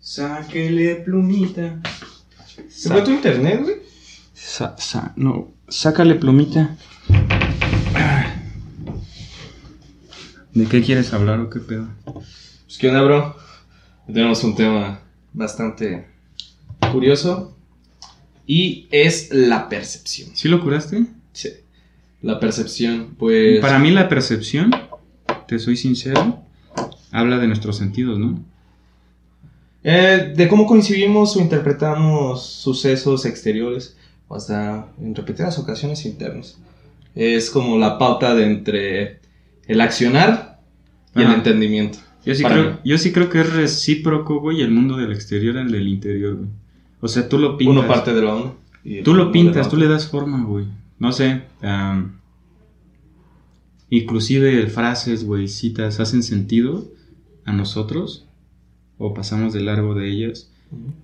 Sáquele 0.00 0.96
plumita. 0.96 1.80
¿Se 2.68 2.88
fue 2.88 3.02
tu 3.02 3.10
internet, 3.10 3.60
güey? 3.62 3.76
Sa- 4.34 4.76
sa- 4.78 5.12
no, 5.16 5.52
sácale 5.68 6.14
plumita. 6.14 6.76
¿De 10.54 10.66
qué 10.66 10.82
quieres 10.82 11.12
hablar 11.12 11.40
o 11.40 11.50
qué 11.50 11.60
pedo? 11.60 11.88
Pues, 12.04 12.78
¿qué 12.78 12.88
onda, 12.88 13.02
bro? 13.02 13.36
Tenemos 14.06 14.42
un 14.44 14.54
tema 14.56 15.00
bastante 15.32 16.06
curioso. 16.92 17.56
Y 18.46 18.88
es 18.90 19.28
la 19.30 19.68
percepción. 19.68 20.30
¿Sí 20.34 20.48
lo 20.48 20.62
curaste? 20.62 21.04
Sí. 21.32 21.50
La 22.22 22.40
percepción, 22.40 23.14
pues... 23.18 23.60
Para 23.60 23.78
mí 23.78 23.90
la 23.90 24.08
percepción, 24.08 24.70
te 25.46 25.58
soy 25.58 25.76
sincero, 25.76 26.42
habla 27.12 27.38
de 27.38 27.46
nuestros 27.46 27.76
sentidos, 27.76 28.18
¿no? 28.18 28.42
Eh, 29.84 30.34
de 30.36 30.48
cómo 30.48 30.66
coincidimos 30.66 31.36
o 31.36 31.40
interpretamos 31.40 32.44
sucesos 32.44 33.24
exteriores 33.24 33.96
o 34.26 34.34
hasta 34.34 34.88
en 35.00 35.14
repetidas 35.14 35.58
ocasiones 35.58 36.04
internos. 36.04 36.58
Es 37.14 37.50
como 37.50 37.78
la 37.78 37.98
pauta 37.98 38.34
de 38.34 38.44
entre 38.44 39.20
el 39.66 39.80
accionar 39.80 40.60
y 41.14 41.22
el 41.22 41.32
entendimiento. 41.32 41.98
Yo 42.24 42.34
sí, 42.34 42.44
creo, 42.44 42.72
mí. 42.72 42.76
yo 42.84 42.98
sí 42.98 43.12
creo 43.12 43.30
que 43.30 43.40
es 43.40 43.52
recíproco, 43.52 44.40
güey, 44.40 44.60
el 44.60 44.70
mundo 44.70 44.96
del 44.96 45.12
exterior 45.12 45.56
al 45.56 45.70
del 45.70 45.88
interior, 45.88 46.36
güey. 46.36 46.48
O 47.00 47.08
sea, 47.08 47.28
tú 47.28 47.38
lo 47.38 47.56
pintas. 47.56 47.78
Uno 47.78 47.88
parte 47.88 48.12
de 48.12 48.22
la 48.22 48.34
uno. 48.34 48.56
y 48.84 49.02
Tú 49.02 49.14
lo 49.14 49.32
pintas, 49.32 49.68
tú 49.68 49.76
le 49.76 49.88
das 49.88 50.08
forma, 50.08 50.44
güey. 50.44 50.66
No 50.98 51.12
sé. 51.12 51.42
am, 51.62 52.18
inclusive 53.88 54.66
frases, 54.66 55.24
güey, 55.24 55.48
citas 55.48 56.00
hacen 56.00 56.22
sentido 56.22 56.97
a 57.48 57.52
nosotros 57.52 58.24
o 58.98 59.14
pasamos 59.14 59.52
de 59.52 59.60
largo 59.60 59.94
de 59.94 60.08
ellas, 60.10 60.50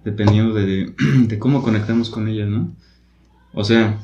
dependiendo 0.05 0.55
de, 0.55 0.93
de 1.27 1.39
cómo 1.39 1.63
conectamos 1.63 2.11
con 2.11 2.29
ellas, 2.29 2.49
¿no? 2.49 2.73
O 3.53 3.65
sea, 3.65 3.99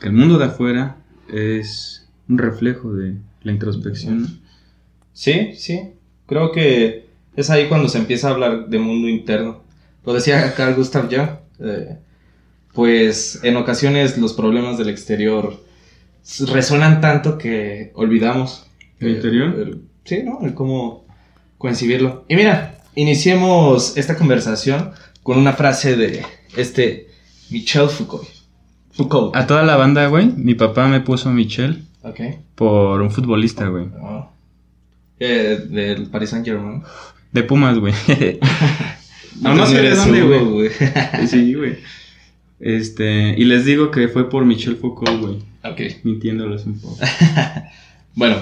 que 0.00 0.08
el 0.08 0.12
mundo 0.12 0.36
de 0.38 0.46
afuera 0.46 0.96
es 1.32 2.06
un 2.28 2.38
reflejo 2.38 2.92
de 2.92 3.14
la 3.42 3.52
introspección. 3.52 4.22
¿no? 4.22 4.28
Sí, 5.12 5.52
sí. 5.56 5.80
Creo 6.26 6.50
que 6.52 7.06
es 7.36 7.50
ahí 7.50 7.68
cuando 7.68 7.88
se 7.88 7.98
empieza 7.98 8.28
a 8.28 8.32
hablar 8.32 8.68
de 8.68 8.78
mundo 8.78 9.08
interno. 9.08 9.60
Lo 10.04 10.12
decía 10.12 10.54
Carl 10.54 10.74
Gustav 10.74 11.08
Jung. 11.10 11.28
eh, 11.60 11.98
pues 12.72 13.38
en 13.44 13.56
ocasiones 13.56 14.18
los 14.18 14.32
problemas 14.32 14.76
del 14.78 14.88
exterior 14.88 15.62
resuenan 16.52 17.00
tanto 17.00 17.38
que 17.38 17.92
olvidamos. 17.94 18.66
¿El 18.98 19.08
eh, 19.08 19.10
interior? 19.12 19.54
el- 19.60 19.82
sí, 20.04 20.22
¿no? 20.24 20.40
El 20.44 20.54
cómo 20.54 21.03
coincidirlo. 21.68 22.26
Y 22.28 22.36
mira, 22.36 22.76
iniciemos 22.94 23.96
esta 23.96 24.16
conversación 24.18 24.90
con 25.22 25.38
una 25.38 25.54
frase 25.54 25.96
de 25.96 26.22
este 26.58 27.08
Michel 27.48 27.88
Foucault. 27.88 28.28
Foucault. 28.92 29.34
A 29.34 29.46
toda 29.46 29.62
la 29.62 29.76
banda, 29.76 30.06
güey, 30.08 30.26
mi 30.36 30.54
papá 30.54 30.86
me 30.88 31.00
puso 31.00 31.30
Michelle 31.30 31.78
Ok. 32.02 32.20
por 32.54 33.00
un 33.00 33.10
futbolista, 33.10 33.66
güey. 33.68 33.86
Ah. 34.02 34.28
Eh, 35.18 35.58
del 35.70 36.10
Paris 36.10 36.28
Saint 36.30 36.44
Germain. 36.44 36.82
De 37.32 37.42
Pumas, 37.44 37.78
güey. 37.78 37.94
no, 39.40 39.54
no 39.54 39.66
sé 39.66 39.80
de 39.80 39.94
dónde, 39.96 40.20
güey. 40.20 40.70
Sí, 41.26 41.54
güey. 41.54 41.78
Este, 42.60 43.34
y 43.38 43.44
les 43.44 43.64
digo 43.64 43.90
que 43.90 44.08
fue 44.08 44.28
por 44.28 44.44
Michel 44.44 44.76
Foucault, 44.76 45.18
güey. 45.18 45.38
ok. 45.64 45.80
Mintiéndoles 46.04 46.66
un 46.66 46.78
poco. 46.78 46.98
Bueno, 48.16 48.36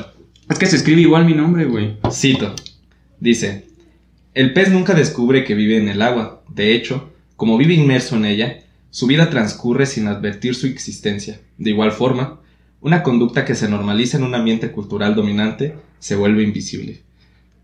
Es 0.50 0.58
que 0.58 0.66
se 0.66 0.74
escribe 0.76 1.00
igual 1.02 1.24
mi 1.24 1.34
nombre, 1.34 1.66
güey. 1.66 1.96
cito. 2.10 2.52
Dice, 3.22 3.66
el 4.34 4.52
pez 4.52 4.72
nunca 4.72 4.94
descubre 4.94 5.44
que 5.44 5.54
vive 5.54 5.76
en 5.76 5.86
el 5.86 6.02
agua. 6.02 6.42
De 6.48 6.74
hecho, 6.74 7.12
como 7.36 7.56
vive 7.56 7.72
inmerso 7.72 8.16
en 8.16 8.24
ella, 8.24 8.64
su 8.90 9.06
vida 9.06 9.30
transcurre 9.30 9.86
sin 9.86 10.08
advertir 10.08 10.56
su 10.56 10.66
existencia. 10.66 11.40
De 11.56 11.70
igual 11.70 11.92
forma, 11.92 12.40
una 12.80 13.05
conducta 13.05 13.44
que 13.44 13.55
se 13.55 13.68
normaliza 13.68 14.16
en 14.16 14.24
un 14.24 14.34
ambiente 14.34 14.72
cultural 14.72 15.14
dominante 15.14 15.77
se 16.00 16.16
vuelve 16.16 16.42
invisible. 16.42 17.02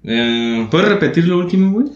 Eh, 0.04 0.68
¿Puedes 0.70 0.90
repetir 0.90 1.26
lo 1.26 1.38
último, 1.38 1.72
güey? 1.72 1.88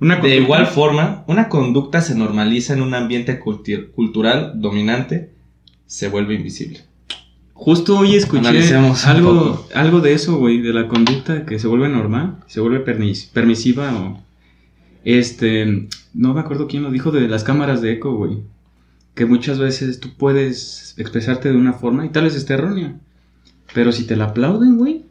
Una 0.00 0.16
de 0.16 0.36
igual 0.36 0.66
forma, 0.66 1.22
una 1.26 1.50
conducta 1.50 2.00
se 2.00 2.14
normaliza 2.14 2.72
en 2.72 2.80
un 2.80 2.94
ambiente 2.94 3.38
cultural 3.38 4.52
dominante 4.62 5.28
se 5.84 6.08
vuelve 6.08 6.36
invisible. 6.36 6.80
Justo 7.62 7.98
hoy 7.98 8.16
escuché 8.16 8.48
Analicemos 8.48 9.06
algo, 9.06 9.68
algo 9.74 10.00
de 10.00 10.14
eso, 10.14 10.38
güey, 10.38 10.62
de 10.62 10.72
la 10.72 10.88
conducta 10.88 11.44
que 11.44 11.58
se 11.58 11.66
vuelve 11.68 11.90
normal, 11.90 12.38
se 12.46 12.60
vuelve 12.60 12.82
permis- 12.82 13.28
permisiva 13.30 13.94
o... 13.94 14.22
Este, 15.04 15.86
no 16.14 16.32
me 16.32 16.40
acuerdo 16.40 16.68
quién 16.68 16.82
lo 16.82 16.90
dijo 16.90 17.10
de 17.10 17.28
las 17.28 17.44
cámaras 17.44 17.82
de 17.82 17.92
eco, 17.92 18.14
güey. 18.14 18.38
Que 19.14 19.26
muchas 19.26 19.58
veces 19.58 20.00
tú 20.00 20.08
puedes 20.16 20.94
expresarte 20.96 21.50
de 21.50 21.56
una 21.58 21.74
forma 21.74 22.06
y 22.06 22.08
tal 22.08 22.24
vez 22.24 22.34
esté 22.34 22.54
errónea. 22.54 22.96
Pero 23.74 23.92
si 23.92 24.04
te 24.06 24.16
la 24.16 24.24
aplauden, 24.26 24.78
güey, 24.78 25.04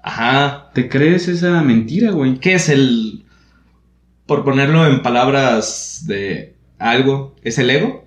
Ajá, 0.00 0.70
te 0.74 0.88
crees 0.88 1.26
esa 1.26 1.60
mentira, 1.62 2.12
güey. 2.12 2.38
¿Qué 2.38 2.54
es 2.54 2.68
el, 2.68 3.24
por 4.26 4.44
ponerlo 4.44 4.86
en 4.86 5.02
palabras 5.02 6.04
de 6.06 6.54
algo, 6.78 7.34
es 7.42 7.58
el 7.58 7.70
ego? 7.70 8.06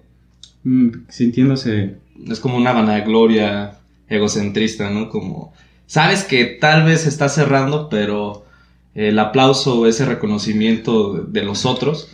Mm, 0.63 0.89
sintiéndose... 1.09 1.97
Es 2.29 2.39
como 2.39 2.55
una 2.55 2.71
vanagloria 2.71 3.78
egocentrista, 4.09 4.89
¿no? 4.89 5.09
Como, 5.09 5.53
sabes 5.85 6.23
que 6.23 6.45
tal 6.45 6.83
vez 6.83 7.05
está 7.07 7.29
cerrando, 7.29 7.89
pero 7.89 8.45
el 8.95 9.17
aplauso 9.19 9.79
o 9.79 9.85
ese 9.87 10.05
reconocimiento 10.05 11.13
de, 11.13 11.43
los 11.43 11.65
otros 11.65 12.09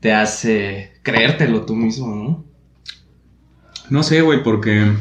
te 0.00 0.12
hace 0.12 0.92
creértelo 1.02 1.62
tú 1.66 1.74
mismo, 1.74 2.14
¿no? 2.14 2.44
No 3.90 4.02
sé, 4.02 4.22
güey, 4.22 4.42
porque 4.42 4.92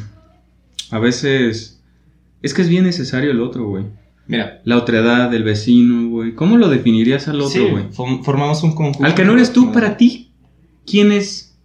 a 0.91 0.99
veces... 0.99 1.81
Es 2.41 2.53
que 2.53 2.61
es 2.61 2.69
bien 2.69 2.85
necesario 2.85 3.31
el 3.31 3.41
otro, 3.41 3.67
güey. 3.67 3.85
Mira, 4.27 4.61
La 4.63 4.77
otredad 4.77 5.29
del 5.29 5.43
vecino, 5.43 6.07
güey. 6.09 6.33
¿Cómo 6.33 6.57
lo 6.57 6.69
definirías 6.69 7.27
al 7.27 7.41
sí, 7.49 7.59
otro, 7.59 7.71
güey? 7.71 7.83
fom- 7.91 8.23
formamos 8.23 8.63
un 8.63 8.73
conjunto. 8.73 9.05
Al 9.05 9.13
que 9.13 9.25
no 9.25 9.33
eres 9.33 9.51
tú, 9.53 9.71
para 9.73 9.97
ti. 9.97 10.31
¿Quién 10.85 11.11
es? 11.11 11.57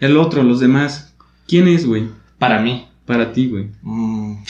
El 0.00 0.16
otro, 0.16 0.42
los 0.42 0.60
demás. 0.60 1.14
¿Quién 1.46 1.68
es, 1.68 1.86
güey? 1.86 2.08
Para 2.42 2.60
mí. 2.60 2.88
Para 3.06 3.32
ti, 3.32 3.46
güey. 3.48 3.66
Mm, 3.82 4.42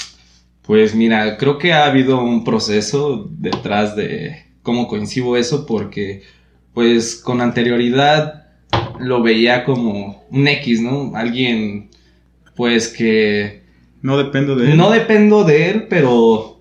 Pues 0.63 0.95
mira, 0.95 1.37
creo 1.37 1.59
que 1.59 1.75
ha 1.75 1.85
habido 1.85 2.23
un 2.23 2.43
proceso 2.43 3.29
detrás 3.31 3.97
de 3.97 4.47
cómo 4.63 4.89
coincido 4.89 5.37
eso 5.37 5.67
porque 5.67 6.23
pues 6.73 7.17
con 7.17 7.43
anterioridad 7.43 8.47
lo 8.99 9.23
veía 9.23 9.65
como 9.67 10.25
un 10.31 10.49
X, 10.49 10.81
¿no? 10.81 11.13
Alguien 11.15 11.91
pues 12.57 12.89
que 12.89 13.63
No 14.01 14.17
dependo 14.17 14.57
de 14.57 14.71
él. 14.71 14.77
no 14.79 14.91
dependo 14.91 15.45
de 15.45 15.69
él, 15.71 15.87
pero 15.91 16.61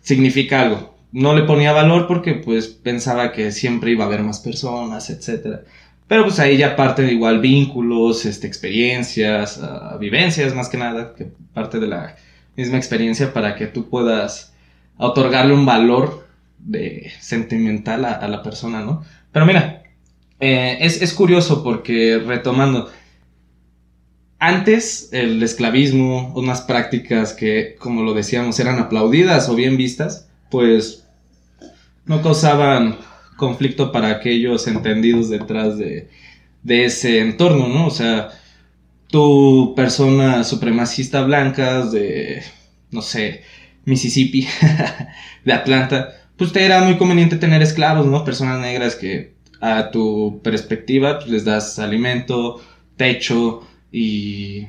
significa 0.00 0.62
algo. 0.62 0.94
No 1.12 1.34
le 1.34 1.42
ponía 1.42 1.72
valor 1.72 2.06
porque 2.06 2.34
pues 2.34 2.68
pensaba 2.68 3.32
que 3.32 3.52
siempre 3.52 3.90
iba 3.90 4.04
a 4.04 4.06
haber 4.06 4.22
más 4.22 4.40
personas, 4.40 5.10
etcétera. 5.10 5.64
Pero 6.12 6.24
pues 6.24 6.38
ahí 6.40 6.58
ya 6.58 6.76
parte 6.76 7.00
de 7.00 7.12
igual 7.14 7.40
vínculos, 7.40 8.26
este, 8.26 8.46
experiencias, 8.46 9.58
ah, 9.62 9.96
vivencias 9.98 10.54
más 10.54 10.68
que 10.68 10.76
nada, 10.76 11.14
que 11.14 11.32
parte 11.54 11.80
de 11.80 11.86
la 11.86 12.16
misma 12.54 12.76
experiencia 12.76 13.32
para 13.32 13.56
que 13.56 13.66
tú 13.66 13.88
puedas 13.88 14.52
otorgarle 14.98 15.54
un 15.54 15.64
valor 15.64 16.28
de 16.58 17.10
sentimental 17.18 18.04
a, 18.04 18.28
la 18.28 18.42
persona, 18.42 18.82
¿no? 18.82 19.02
Pero 19.32 19.46
mira, 19.46 19.84
eh, 20.38 20.76
es, 20.82 21.00
es 21.00 21.14
curioso 21.14 21.64
porque 21.64 22.22
retomando, 22.22 22.90
antes 24.38 25.08
el 25.12 25.42
esclavismo, 25.42 26.34
unas 26.36 26.60
prácticas 26.60 27.32
que, 27.32 27.74
como 27.78 28.02
lo 28.02 28.12
decíamos, 28.12 28.60
eran 28.60 28.78
aplaudidas 28.80 29.48
o 29.48 29.54
bien 29.54 29.78
vistas, 29.78 30.28
pues 30.50 31.08
no 32.04 32.20
causaban 32.20 32.98
conflicto 33.46 33.90
para 33.92 34.08
aquellos 34.10 34.66
entendidos 34.68 35.28
detrás 35.28 35.76
de, 35.78 36.08
de 36.62 36.84
ese 36.86 37.18
entorno, 37.20 37.66
¿no? 37.68 37.86
O 37.88 37.90
sea, 37.90 38.30
tu 39.08 39.74
persona 39.76 40.44
supremacista 40.44 41.22
blancas 41.22 41.92
de, 41.92 42.42
no 42.90 43.02
sé, 43.02 43.42
Mississippi, 43.84 44.46
de 45.44 45.52
Atlanta, 45.52 46.10
pues 46.36 46.52
te 46.52 46.64
era 46.64 46.82
muy 46.82 46.96
conveniente 46.96 47.36
tener 47.36 47.62
esclavos, 47.62 48.06
¿no? 48.06 48.24
Personas 48.24 48.60
negras 48.60 48.94
que 48.96 49.34
a 49.60 49.90
tu 49.90 50.40
perspectiva 50.42 51.18
pues, 51.18 51.30
les 51.30 51.44
das 51.44 51.78
alimento, 51.78 52.60
techo 52.96 53.66
y... 53.92 54.66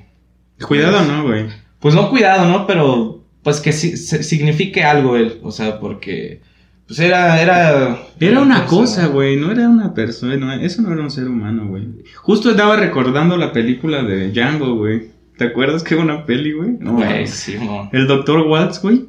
Cuidado, 0.68 1.04
¿no, 1.06 1.24
güey? 1.24 1.46
Pues 1.80 1.96
no 1.96 2.10
cuidado, 2.10 2.46
¿no? 2.48 2.66
Pero 2.68 3.24
pues 3.44 3.60
que 3.60 3.72
se- 3.74 3.98
signifique 4.24 4.84
algo 4.84 5.18
él, 5.18 5.40
o 5.44 5.52
sea, 5.52 5.80
porque 5.80 6.42
pues 6.88 7.00
era... 7.00 7.42
Era, 7.42 7.98
Era 8.20 8.42
una 8.42 8.66
cosa, 8.66 9.08
güey. 9.08 9.36
No 9.38 9.52
era 9.52 9.68
una 9.70 9.94
persona. 9.94 10.36
no, 10.38 10.52
eso 10.54 10.82
no 10.82 10.92
era 10.94 11.02
un 11.02 11.12
ser 11.12 11.28
humano, 11.28 11.68
güey. 11.68 11.88
Justo 12.16 12.52
estaba 12.52 12.76
recordando 12.76 13.38
la 13.38 13.52
película 13.54 14.04
de 14.04 14.32
Django, 14.32 14.76
güey. 14.76 15.12
¿Te 15.38 15.46
acuerdas 15.46 15.84
que 15.84 15.96
era 15.96 16.04
una 16.04 16.26
peli, 16.26 16.52
güey? 16.54 16.72
No, 16.80 16.94
Güey, 16.94 17.26
sí, 17.28 17.56
no. 17.60 17.90
El 17.92 18.06
doctor 18.08 18.42
Waltz, 18.48 18.82
güey. 18.82 19.06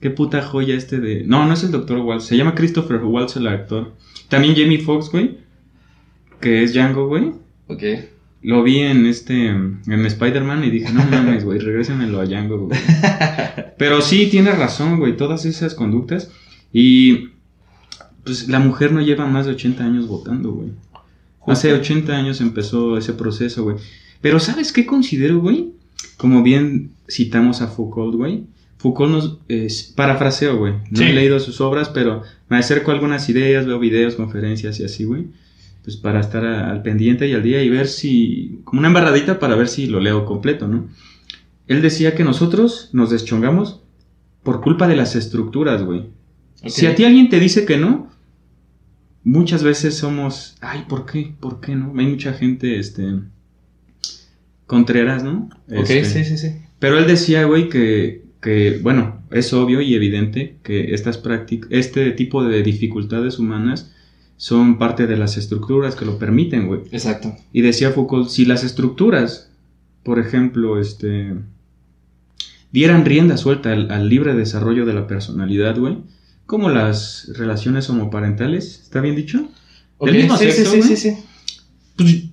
qué 0.00 0.10
puta 0.10 0.42
joya 0.42 0.74
este 0.74 0.98
de... 0.98 1.24
No, 1.24 1.46
no 1.46 1.52
es 1.54 1.62
el 1.62 1.70
Dr. 1.70 1.98
Waltz, 1.98 2.24
se 2.24 2.36
llama 2.36 2.54
Christopher 2.54 2.96
Waltz 3.04 3.36
el 3.36 3.46
actor. 3.46 3.92
También 4.28 4.54
Jamie 4.56 4.78
Foxx, 4.80 5.10
güey, 5.12 5.38
que 6.40 6.62
es 6.62 6.72
Django, 6.74 7.06
güey. 7.06 7.32
Ok. 7.68 7.82
Lo 8.42 8.62
vi 8.62 8.78
en 8.78 9.04
este, 9.06 9.48
en 9.48 9.80
Spider-Man 9.86 10.64
y 10.64 10.70
dije, 10.70 10.92
no 10.92 11.04
mames, 11.04 11.44
güey, 11.44 11.58
regrésenmelo 11.58 12.20
a 12.20 12.24
Django, 12.24 12.66
güey. 12.66 12.80
Pero 13.78 14.00
sí, 14.00 14.28
tiene 14.30 14.52
razón, 14.52 14.98
güey, 14.98 15.16
todas 15.16 15.44
esas 15.44 15.74
conductas. 15.74 16.32
Y 16.72 17.28
pues 18.24 18.48
la 18.48 18.58
mujer 18.60 18.92
no 18.92 19.00
lleva 19.00 19.26
más 19.26 19.46
de 19.46 19.52
80 19.52 19.84
años 19.84 20.06
votando, 20.06 20.52
güey. 20.52 20.68
Hace 21.46 21.72
80 21.72 22.12
años 22.16 22.40
empezó 22.40 22.96
ese 22.98 23.12
proceso, 23.14 23.64
güey. 23.64 23.76
Pero 24.20 24.38
¿sabes 24.38 24.72
qué 24.72 24.86
considero, 24.86 25.40
güey? 25.40 25.72
Como 26.16 26.42
bien 26.42 26.90
citamos 27.10 27.62
a 27.62 27.66
Foucault, 27.68 28.14
güey. 28.14 28.44
Foucault 28.78 29.10
nos... 29.12 29.38
es 29.48 29.92
parafraseo, 29.96 30.58
güey. 30.58 30.74
No 30.90 30.98
Sí. 30.98 31.04
he 31.04 31.12
leído 31.12 31.40
sus 31.40 31.60
obras, 31.60 31.88
pero 31.88 32.22
me 32.48 32.58
acerco 32.58 32.90
a 32.90 32.94
algunas 32.94 33.28
ideas, 33.28 33.66
veo 33.66 33.78
videos, 33.78 34.14
conferencias 34.14 34.78
y 34.80 34.84
así, 34.84 35.04
güey. 35.04 35.26
Pues 35.82 35.96
para 35.96 36.20
estar 36.20 36.44
a- 36.44 36.70
al 36.70 36.82
pendiente 36.82 37.26
y 37.26 37.32
al 37.32 37.42
día 37.42 37.62
y 37.62 37.70
ver 37.70 37.88
si... 37.88 38.60
Como 38.64 38.80
una 38.80 38.88
embarradita 38.88 39.38
para 39.38 39.56
ver 39.56 39.68
si 39.68 39.86
lo 39.86 39.98
leo 39.98 40.26
completo, 40.26 40.68
¿no? 40.68 40.88
Él 41.66 41.80
decía 41.82 42.14
que 42.14 42.22
nosotros 42.24 42.90
nos 42.92 43.10
deschongamos 43.10 43.80
por 44.42 44.60
culpa 44.60 44.86
de 44.88 44.96
las 44.96 45.16
estructuras, 45.16 45.82
güey. 45.82 46.04
Si 46.66 46.86
a 46.86 46.94
ti 46.94 47.04
alguien 47.04 47.28
te 47.28 47.40
dice 47.40 47.64
que 47.64 47.76
no, 47.78 48.10
muchas 49.24 49.62
veces 49.62 49.96
somos, 49.96 50.56
ay, 50.60 50.84
¿por 50.88 51.06
qué? 51.06 51.32
¿Por 51.38 51.60
qué 51.60 51.74
no? 51.74 51.92
Hay 51.96 52.06
mucha 52.06 52.32
gente, 52.32 52.78
este, 52.78 53.04
contreras, 54.66 55.24
¿no? 55.24 55.48
Ok, 55.68 55.90
Este, 55.90 56.04
sí, 56.04 56.24
sí, 56.24 56.38
sí. 56.38 56.54
Pero 56.78 56.98
él 56.98 57.06
decía, 57.06 57.44
güey, 57.44 57.68
que, 57.68 58.24
que, 58.40 58.78
bueno, 58.82 59.22
es 59.30 59.52
obvio 59.52 59.80
y 59.80 59.94
evidente 59.94 60.56
que 60.62 60.94
estas 60.94 61.20
este 61.70 62.10
tipo 62.12 62.44
de 62.44 62.62
dificultades 62.62 63.38
humanas 63.38 63.92
son 64.36 64.78
parte 64.78 65.06
de 65.06 65.16
las 65.16 65.36
estructuras 65.36 65.96
que 65.96 66.06
lo 66.06 66.18
permiten, 66.18 66.66
güey. 66.66 66.80
Exacto. 66.92 67.36
Y 67.52 67.60
decía 67.60 67.90
Foucault, 67.90 68.28
si 68.28 68.46
las 68.46 68.64
estructuras, 68.64 69.50
por 70.02 70.18
ejemplo, 70.18 70.80
este, 70.80 71.34
dieran 72.72 73.04
rienda 73.04 73.36
suelta 73.36 73.72
al, 73.72 73.90
al 73.90 74.08
libre 74.08 74.34
desarrollo 74.34 74.86
de 74.86 74.94
la 74.94 75.06
personalidad, 75.06 75.78
güey, 75.78 75.98
como 76.50 76.68
las 76.68 77.30
relaciones 77.36 77.88
homoparentales, 77.90 78.80
¿está 78.82 79.00
bien 79.00 79.14
dicho? 79.14 79.48
Ok, 79.98 80.08
Del 80.08 80.16
mismo 80.22 80.36
sí, 80.36 80.46
sí, 80.46 80.52
sexo, 80.52 80.72
sí, 80.72 80.78
güey. 80.78 80.88
sí, 80.88 80.96
sí. 80.96 81.16
Pues, 81.96 82.24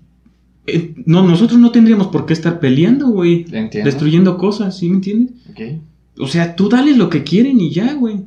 eh, 0.66 0.96
no, 1.06 1.22
nosotros 1.22 1.60
no 1.60 1.70
tendríamos 1.72 2.08
por 2.08 2.26
qué 2.26 2.34
estar 2.34 2.60
peleando, 2.60 3.10
güey, 3.10 3.46
destruyendo 3.84 4.40
cosas, 4.40 4.76
¿sí 4.80 4.90
me 4.90 4.96
entiendes? 4.96 5.34
O 6.18 6.26
sea, 6.28 6.56
tú 6.56 6.68
dales 6.68 6.98
lo 6.98 7.12
que 7.12 7.24
quieren 7.24 7.62
y 7.62 7.70
ya, 7.70 7.94
güey. 7.94 8.22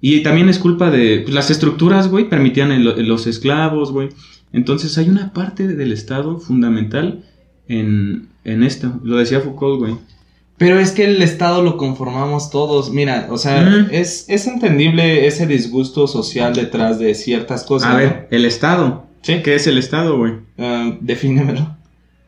Y 0.00 0.22
también 0.22 0.48
es 0.48 0.58
culpa 0.58 0.90
de 0.90 1.18
pues, 1.20 1.34
las 1.34 1.50
estructuras, 1.50 2.08
güey, 2.08 2.30
permitían 2.30 2.72
el- 2.72 3.06
los 3.06 3.26
esclavos, 3.26 3.92
güey. 3.92 4.08
Entonces 4.54 4.96
hay 4.96 5.10
una 5.10 5.34
parte 5.34 5.68
del 5.68 5.92
Estado 5.92 6.38
fundamental 6.40 7.22
en, 7.68 8.28
en 8.44 8.62
esto. 8.62 8.98
Lo 9.04 9.18
decía 9.18 9.40
Foucault, 9.40 9.78
güey. 9.78 9.94
Pero 10.58 10.78
es 10.78 10.92
que 10.92 11.04
el 11.04 11.20
Estado 11.22 11.62
lo 11.62 11.76
conformamos 11.76 12.50
todos. 12.50 12.92
Mira, 12.92 13.26
o 13.30 13.38
sea, 13.38 13.88
es, 13.90 14.26
es 14.28 14.46
entendible 14.46 15.26
ese 15.26 15.46
disgusto 15.46 16.06
social 16.06 16.54
detrás 16.54 16.98
de 16.98 17.14
ciertas 17.14 17.64
cosas. 17.64 17.88
A 17.88 17.92
¿no? 17.94 17.98
ver, 17.98 18.28
el 18.30 18.44
Estado. 18.44 19.06
Sí. 19.22 19.40
¿Qué 19.42 19.54
es 19.54 19.66
el 19.66 19.78
Estado, 19.78 20.16
güey? 20.18 20.34
Ah, 20.58 20.96
defínemelo. 21.00 21.76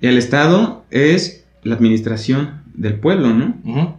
El 0.00 0.18
Estado 0.18 0.84
es 0.90 1.44
la 1.62 1.74
administración 1.76 2.62
del 2.74 2.94
pueblo, 2.98 3.32
¿no? 3.32 3.56
Ujú. 3.64 3.94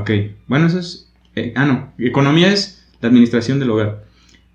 Ok. 0.00 0.10
Bueno, 0.46 0.66
eso 0.66 0.78
es... 0.78 1.10
eh, 1.34 1.52
ah, 1.56 1.66
no. 1.66 1.92
Economía 1.98 2.52
es 2.52 2.86
la 3.00 3.08
administración 3.08 3.58
del 3.58 3.70
hogar. 3.70 4.04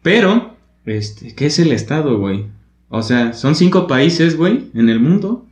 Pero, 0.02 0.56
este, 0.86 1.36
¿qué 1.36 1.48
es 1.48 1.60
el 1.60 1.72
Estado, 1.72 2.18
güey? 2.18 2.46
O 2.90 3.04
sea, 3.04 3.34
son 3.34 3.56
cinco 3.56 3.88
países, 3.88 4.38
güey, 4.38 4.70
en 4.74 4.90
el 4.90 5.00
mundo. 5.00 5.46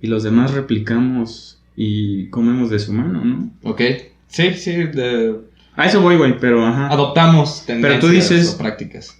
Y 0.00 0.06
los 0.06 0.22
demás 0.22 0.52
replicamos 0.52 1.62
y 1.76 2.28
comemos 2.30 2.70
de 2.70 2.78
su 2.78 2.92
mano, 2.92 3.24
¿no? 3.24 3.50
Ok. 3.62 3.80
Sí, 4.28 4.54
sí. 4.54 4.72
de- 4.72 5.34
A 5.76 5.86
eso 5.86 6.00
voy, 6.00 6.16
güey, 6.16 6.38
pero 6.38 6.64
ajá. 6.64 6.88
Adoptamos 6.88 7.64
tendencias 7.66 8.00
tú 8.00 8.08
dices- 8.08 8.54
o 8.54 8.58
prácticas. 8.58 9.18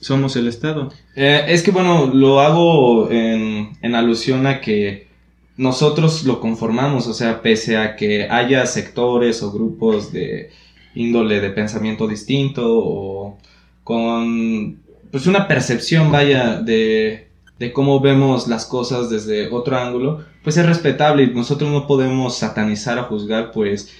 Somos 0.00 0.34
el 0.36 0.48
Estado. 0.48 0.90
Eh, 1.14 1.44
es 1.48 1.62
que 1.62 1.70
bueno, 1.72 2.06
lo 2.14 2.40
hago 2.40 3.10
en, 3.10 3.70
en 3.82 3.94
alusión 3.94 4.46
a 4.46 4.60
que 4.62 5.08
nosotros 5.58 6.24
lo 6.24 6.40
conformamos, 6.40 7.06
o 7.06 7.12
sea, 7.12 7.42
pese 7.42 7.76
a 7.76 7.96
que 7.96 8.26
haya 8.30 8.64
sectores 8.64 9.42
o 9.42 9.52
grupos 9.52 10.10
de 10.10 10.50
índole 10.94 11.40
de 11.40 11.50
pensamiento 11.50 12.08
distinto 12.08 12.62
o 12.66 13.38
con 13.84 14.78
pues 15.10 15.26
una 15.26 15.46
percepción, 15.48 16.10
vaya, 16.10 16.60
de, 16.62 17.28
de 17.60 17.72
cómo 17.72 18.00
vemos 18.00 18.48
las 18.48 18.66
cosas 18.66 19.10
desde 19.10 19.48
otro 19.50 19.76
ángulo, 19.78 20.24
pues 20.42 20.56
es 20.56 20.66
respetable 20.66 21.22
y 21.24 21.28
nosotros 21.34 21.70
no 21.70 21.86
podemos 21.86 22.38
satanizar 22.38 22.98
o 22.98 23.04
juzgar, 23.04 23.52
pues 23.52 23.92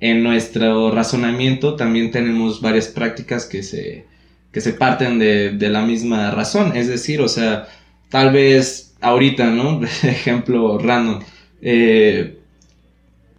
en 0.00 0.22
nuestro 0.24 0.90
razonamiento 0.90 1.76
también 1.76 2.10
tenemos 2.10 2.60
varias 2.60 2.88
prácticas 2.88 3.46
que 3.46 3.62
se, 3.62 4.06
que 4.52 4.60
se 4.60 4.72
parten 4.74 5.18
de, 5.20 5.50
de 5.52 5.68
la 5.70 5.82
misma 5.82 6.30
razón. 6.32 6.76
Es 6.76 6.88
decir, 6.88 7.20
o 7.22 7.28
sea, 7.28 7.68
tal 8.08 8.32
vez 8.32 8.94
ahorita, 9.00 9.46
¿no? 9.50 9.80
Ejemplo 10.02 10.78
random. 10.78 11.20
eh, 11.62 12.38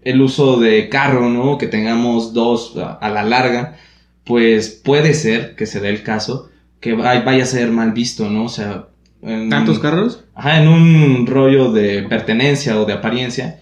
el 0.04 0.22
uso 0.22 0.60
de 0.60 0.90
carro, 0.90 1.30
¿no? 1.30 1.58
Que 1.58 1.68
tengamos 1.68 2.34
dos 2.34 2.78
a, 2.78 2.94
a 2.94 3.10
la 3.10 3.24
larga, 3.24 3.78
pues 4.25 4.70
puede 4.70 5.14
ser 5.14 5.56
que 5.56 5.66
se 5.66 5.80
dé 5.80 5.90
el 5.90 6.04
caso 6.04 6.50
que 6.81 6.94
va- 6.94 7.22
vaya 7.22 7.44
a 7.44 7.48
ser 7.48 7.72
mal 7.72 7.92
visto, 7.94 8.30
¿no? 8.30 8.46
O 8.46 8.50
sea... 8.50 8.88
en- 9.25 9.50
¿Tantos 9.50 9.80
carros? 9.80 10.24
Ajá, 10.36 10.62
en 10.62 10.68
un 10.68 11.28
rollo 11.28 11.72
de 11.72 12.04
pertenencia 12.04 12.80
o 12.80 12.86
de 12.86 12.94
apariencia, 12.94 13.60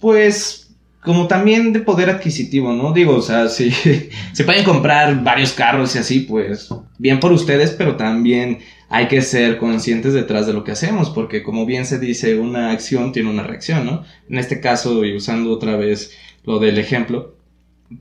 pues 0.00 0.58
como 1.00 1.26
también 1.26 1.72
de 1.72 1.80
poder 1.80 2.10
adquisitivo, 2.10 2.72
¿no? 2.72 2.92
Digo, 2.92 3.16
o 3.16 3.22
sea, 3.22 3.48
si 3.48 3.72
se 3.72 4.44
pueden 4.44 4.64
comprar 4.64 5.22
varios 5.24 5.52
carros 5.52 5.94
y 5.96 5.98
así, 5.98 6.20
pues 6.20 6.68
bien 6.98 7.18
por 7.20 7.32
ustedes, 7.32 7.72
pero 7.72 7.96
también 7.96 8.58
hay 8.88 9.08
que 9.08 9.22
ser 9.22 9.56
conscientes 9.58 10.12
detrás 10.12 10.46
de 10.46 10.52
lo 10.52 10.64
que 10.64 10.72
hacemos, 10.72 11.10
porque 11.10 11.42
como 11.42 11.64
bien 11.66 11.86
se 11.86 11.98
dice, 11.98 12.38
una 12.38 12.70
acción 12.72 13.10
tiene 13.12 13.30
una 13.30 13.42
reacción, 13.42 13.86
¿no? 13.86 14.04
En 14.28 14.38
este 14.38 14.60
caso, 14.60 15.04
y 15.04 15.16
usando 15.16 15.50
otra 15.50 15.76
vez 15.76 16.12
lo 16.44 16.58
del 16.58 16.78
ejemplo, 16.78 17.34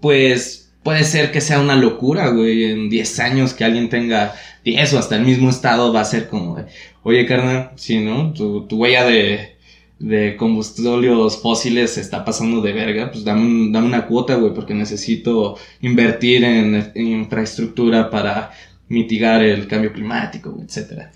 pues 0.02 0.61
puede 0.84 1.04
ser 1.04 1.32
que 1.32 1.42
sea 1.42 1.60
una 1.60 1.76
locura, 1.76 2.30
güey, 2.30 2.66
en 2.66 2.90
10 2.90 3.20
años 3.20 3.54
que 3.54 3.64
alguien 3.64 3.90
tenga 3.90 4.34
10 4.64 4.94
o 4.94 5.00
hasta 5.00 5.16
el 5.16 5.26
mismo 5.26 5.50
estado 5.50 5.94
va 5.94 6.02
a 6.02 6.06
ser 6.06 6.28
como 6.30 6.56
de, 6.56 6.66
oye, 7.04 7.26
carnal, 7.26 7.72
sí, 7.76 8.00
¿no? 8.00 8.34
Tu, 8.34 8.68
huella 8.72 9.06
de, 9.06 9.56
de 10.00 10.36
combustibles 10.38 11.38
fósiles 11.38 11.98
está 11.98 12.26
pasando 12.26 12.62
de 12.62 12.74
verga, 12.74 13.12
pues 13.12 13.24
dame, 13.24 13.42
un- 13.42 13.72
dame 13.72 13.88
una 13.88 14.08
cuota, 14.08 14.36
güey, 14.36 14.54
porque 14.54 14.74
necesito 14.74 15.58
invertir 15.82 16.44
en, 16.44 16.92
infraestructura 16.96 18.10
para 18.10 18.52
mitigar 18.90 19.42
el 19.44 19.68
cambio 19.68 19.94
climático, 19.94 20.58
etcétera. 20.66 21.12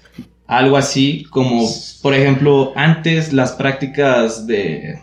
Algo 0.48 0.78
así 0.78 1.25
como, 1.32 1.68
por 2.01 2.13
ejemplo, 2.13 2.72
antes 2.75 3.34
las 3.34 3.54
prácticas 3.54 4.46
de, 4.48 5.00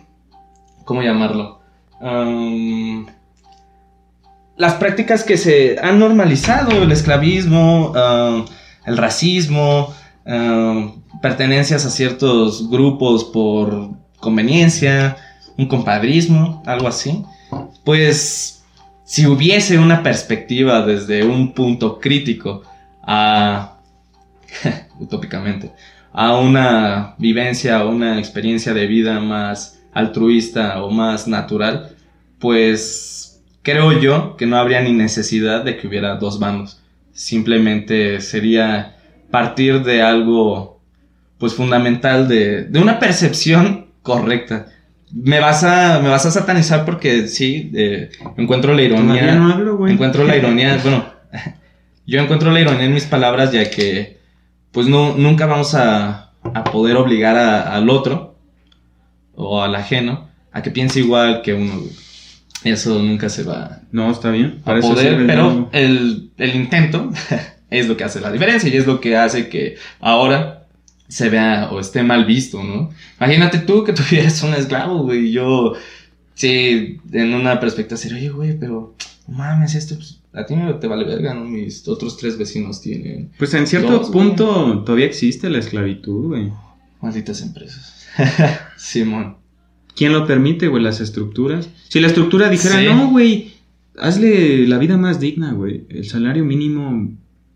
¿cómo 0.84 1.02
llamarlo? 1.02 1.60
Am, 2.00 3.06
las 4.56 4.74
prácticas 4.74 5.24
que 5.24 5.36
se 5.36 5.78
han 5.82 5.98
normalizado, 5.98 6.70
el 6.82 6.92
esclavismo, 6.92 7.92
am, 7.94 8.44
el 8.86 8.96
racismo, 8.96 9.94
am, 10.26 11.02
pertenencias 11.20 11.84
a 11.84 11.90
ciertos 11.90 12.68
grupos 12.68 13.24
por 13.24 13.90
conveniencia, 14.18 15.16
un 15.56 15.66
compadrismo, 15.66 16.62
algo 16.66 16.88
así, 16.88 17.24
pues 17.84 18.62
si 19.04 19.26
hubiese 19.26 19.78
una 19.78 20.02
perspectiva 20.02 20.84
desde 20.86 21.24
un 21.24 21.52
punto 21.52 22.00
crítico 22.00 22.62
a, 23.02 23.78
utópicamente, 24.98 25.72
a 26.12 26.36
una 26.36 27.14
vivencia 27.18 27.84
o 27.84 27.90
una 27.90 28.18
experiencia 28.18 28.72
de 28.74 28.86
vida 28.86 29.20
más 29.20 29.80
altruista 29.92 30.82
o 30.82 30.90
más 30.90 31.26
natural, 31.26 31.94
pues 32.38 33.31
creo 33.62 33.98
yo 34.00 34.36
que 34.36 34.46
no 34.46 34.56
habría 34.56 34.80
ni 34.82 34.92
necesidad 34.92 35.64
de 35.64 35.76
que 35.76 35.86
hubiera 35.88 36.16
dos 36.16 36.38
bandos. 36.38 36.80
Simplemente 37.12 38.20
sería 38.20 38.96
partir 39.30 39.82
de 39.84 40.02
algo 40.02 40.80
pues 41.38 41.54
fundamental 41.54 42.28
de, 42.28 42.64
de 42.64 42.78
una 42.80 42.98
percepción 42.98 43.86
correcta. 44.02 44.66
Me 45.12 45.40
vas 45.40 45.62
a, 45.64 46.00
me 46.02 46.08
vas 46.08 46.24
a 46.26 46.30
satanizar 46.30 46.84
porque 46.84 47.26
sí, 47.28 47.70
eh, 47.74 48.10
encuentro 48.36 48.74
la 48.74 48.82
ironía. 48.82 49.34
no 49.34 49.52
hablo, 49.52 49.76
güey. 49.76 49.92
Encuentro 49.92 50.24
la 50.24 50.36
ironía, 50.36 50.78
bueno, 50.82 51.04
yo 52.06 52.20
encuentro 52.20 52.50
la 52.50 52.60
ironía 52.60 52.84
en 52.84 52.94
mis 52.94 53.04
palabras 53.06 53.52
ya 53.52 53.68
que 53.70 54.18
pues 54.72 54.86
no, 54.86 55.14
nunca 55.16 55.46
vamos 55.46 55.74
a, 55.74 56.32
a 56.42 56.64
poder 56.64 56.96
obligar 56.96 57.36
a- 57.36 57.74
al 57.74 57.90
otro 57.90 58.36
o 59.34 59.62
al 59.62 59.74
ajeno 59.74 60.28
a 60.52 60.62
que 60.62 60.70
piense 60.70 61.00
igual 61.00 61.42
que 61.42 61.54
uno. 61.54 61.74
güey. 61.78 61.90
Eso 62.64 63.02
nunca 63.02 63.28
se 63.28 63.42
va 63.42 63.80
No, 63.90 64.10
está 64.10 64.30
bien. 64.30 64.58
a 64.62 64.64
Para 64.64 64.78
eso 64.78 64.90
poder, 64.90 65.26
pero 65.26 65.68
el, 65.72 66.30
el 66.38 66.54
intento 66.54 67.10
es 67.70 67.88
lo 67.88 67.96
que 67.96 68.04
hace 68.04 68.20
la 68.20 68.30
diferencia 68.30 68.68
y 68.68 68.76
es 68.76 68.86
lo 68.86 69.00
que 69.00 69.16
hace 69.16 69.48
que 69.48 69.76
ahora 70.00 70.66
se 71.08 71.28
vea 71.28 71.68
o 71.70 71.80
esté 71.80 72.02
mal 72.02 72.24
visto, 72.24 72.62
¿no? 72.62 72.90
Imagínate 73.20 73.58
tú 73.58 73.84
que 73.84 73.92
tuvieras 74.00 74.42
un 74.42 74.54
esclavo, 74.54 75.02
güey, 75.02 75.26
y 75.28 75.32
yo, 75.32 75.74
sí, 76.34 76.98
en 77.12 77.34
una 77.34 77.60
perspectiva 77.60 77.98
sería, 77.98 78.16
oye, 78.18 78.28
güey, 78.30 78.58
pero, 78.58 78.94
no 79.28 79.36
mames, 79.36 79.74
esto, 79.74 79.96
pues, 79.96 80.20
a 80.32 80.46
ti 80.46 80.56
no 80.56 80.74
te 80.76 80.86
vale 80.86 81.04
verga, 81.04 81.34
¿no? 81.34 81.44
Mis 81.44 81.86
otros 81.86 82.16
tres 82.16 82.38
vecinos 82.38 82.80
tienen 82.80 83.30
Pues 83.38 83.52
en 83.52 83.66
cierto 83.66 83.98
Dos, 83.98 84.10
güey. 84.10 84.28
punto 84.28 84.82
todavía 84.84 85.04
existe 85.06 85.50
la 85.50 85.58
esclavitud, 85.58 86.28
güey. 86.28 86.50
malditas 87.02 87.42
empresas. 87.42 88.06
Simón. 88.76 89.36
¿Quién 89.96 90.12
lo 90.12 90.26
permite, 90.26 90.68
güey? 90.68 90.82
Las 90.82 91.00
estructuras. 91.00 91.68
Si 91.88 92.00
la 92.00 92.06
estructura 92.08 92.48
dijera, 92.48 92.80
Sí. 92.80 92.86
no, 92.86 93.10
güey, 93.10 93.52
hazle 93.98 94.66
la 94.66 94.78
vida 94.78 94.96
más 94.96 95.20
digna, 95.20 95.52
güey. 95.52 95.84
El 95.88 96.04
salario 96.06 96.44
mínimo 96.44 97.10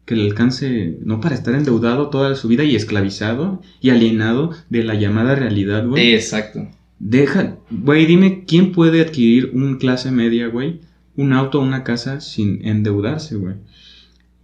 que 0.04 0.14
le 0.14 0.22
alcance, 0.24 0.98
no 1.04 1.20
para 1.20 1.34
estar 1.34 1.54
endeudado 1.54 2.10
toda 2.10 2.34
su 2.36 2.46
vida 2.48 2.62
y 2.64 2.76
esclavizado 2.76 3.60
y 3.80 3.90
alienado 3.90 4.52
de 4.70 4.84
la 4.84 4.94
llamada 4.94 5.34
realidad, 5.34 5.86
güey. 5.86 6.14
Exacto. 6.14 6.68
Deja, 6.98 7.56
güey, 7.70 8.06
dime 8.06 8.44
quién 8.46 8.72
puede 8.72 9.00
adquirir 9.00 9.50
un 9.52 9.78
clase 9.78 10.10
media, 10.12 10.46
güey, 10.46 10.80
un 11.16 11.32
auto 11.32 11.58
o 11.58 11.62
una 11.64 11.82
casa 11.84 12.20
sin 12.20 12.64
endeudarse, 12.66 13.36
güey. 13.36 13.54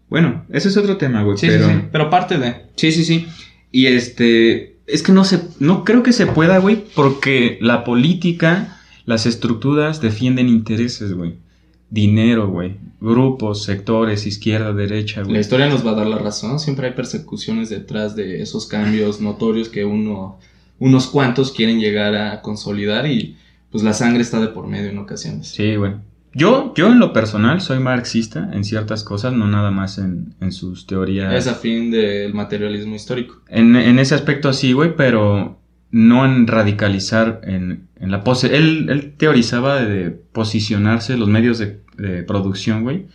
Bueno, 0.09 0.45
ese 0.51 0.69
es 0.69 0.77
otro 0.77 0.97
tema, 0.97 1.23
güey, 1.23 1.39
Sí, 1.39 1.47
pero... 1.47 1.67
sí, 1.67 1.73
sí. 1.75 1.81
Pero 1.93 2.11
parte 2.11 2.39
de. 2.39 2.57
Sí, 2.77 2.93
sí, 2.93 3.05
sí. 3.05 3.27
Y 3.71 3.87
este, 3.87 4.72
es 4.87 5.03
que 5.03 5.13
no 5.13 5.25
se, 5.25 5.43
no 5.61 5.85
creo 5.85 6.03
que 6.03 6.13
se 6.13 6.27
pueda, 6.27 6.59
güey, 6.59 6.85
porque 6.95 7.59
la 7.61 7.85
política, 7.85 8.79
las 9.05 9.27
estructuras 9.27 10.01
defienden 10.01 10.49
intereses, 10.49 11.13
güey. 11.13 11.37
Dinero, 11.91 12.49
güey. 12.49 12.77
Grupos, 13.01 13.65
sectores, 13.65 14.27
izquierda, 14.27 14.73
derecha, 14.73 15.21
La 15.21 15.27
güey. 15.27 15.41
historia 15.41 15.69
nos 15.69 15.85
va 15.87 15.91
a 15.91 15.95
dar 15.95 16.07
la 16.07 16.19
razón. 16.19 16.59
Siempre 16.59 16.87
hay 16.89 16.95
persecuciones 16.95 17.69
detrás 17.69 18.17
de 18.17 18.41
esos 18.41 18.67
cambios 18.67 19.21
notorios 19.21 19.69
que 19.69 19.85
uno, 19.85 20.39
unos 20.79 21.07
cuantos 21.09 21.53
quieren 21.53 21.81
llegar 21.81 22.15
a 22.15 22.41
consolidar 22.41 23.07
y 23.07 23.37
pues 23.71 23.85
la 23.85 23.93
sangre 23.93 24.23
está 24.23 24.41
de 24.41 24.49
por 24.49 24.67
medio 24.67 24.89
en 24.91 24.99
ocasiones. 24.99 25.49
Sí, 25.49 25.77
güey. 25.77 25.93
Yo, 26.35 26.73
yo 26.75 26.87
en 26.91 26.99
lo 26.99 27.13
personal 27.13 27.61
soy 27.61 27.79
marxista 27.79 28.49
en 28.53 28.65
ciertas 28.65 29.05
cosas, 29.05 29.33
no 29.35 29.47
nada 29.49 29.71
más 29.71 29.99
en, 29.99 30.35
en 30.41 30.53
sus 30.53 30.87
teorías. 30.87 31.33
Es 31.35 31.47
a 31.47 31.55
fin 31.55 31.91
del 31.91 32.33
materialismo 32.33 32.95
histórico. 32.95 33.43
En, 33.49 33.77
en 33.77 33.99
ese 33.99 34.15
aspecto 34.15 34.53
sí, 34.53 34.73
güey, 34.73 34.97
pero 34.97 35.59
no 35.91 36.25
en 36.25 36.47
radicalizar 36.47 37.43
en, 37.45 37.89
en 38.01 38.11
la 38.11 38.25
pose. 38.25 38.57
Él, 38.57 38.87
él 38.89 39.13
teorizaba 39.17 39.83
de 39.83 40.11
posicionarse 40.11 41.19
los 41.19 41.29
medios 41.29 41.59
de, 41.59 41.81
de 41.99 42.23
producción, 42.23 42.83
güey, 42.83 43.07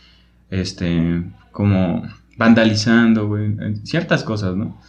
este, 0.51 1.23
como 1.51 2.07
vandalizando, 2.37 3.27
güey, 3.27 3.55
ciertas 3.83 4.23
cosas, 4.23 4.55
¿no? 4.55 4.79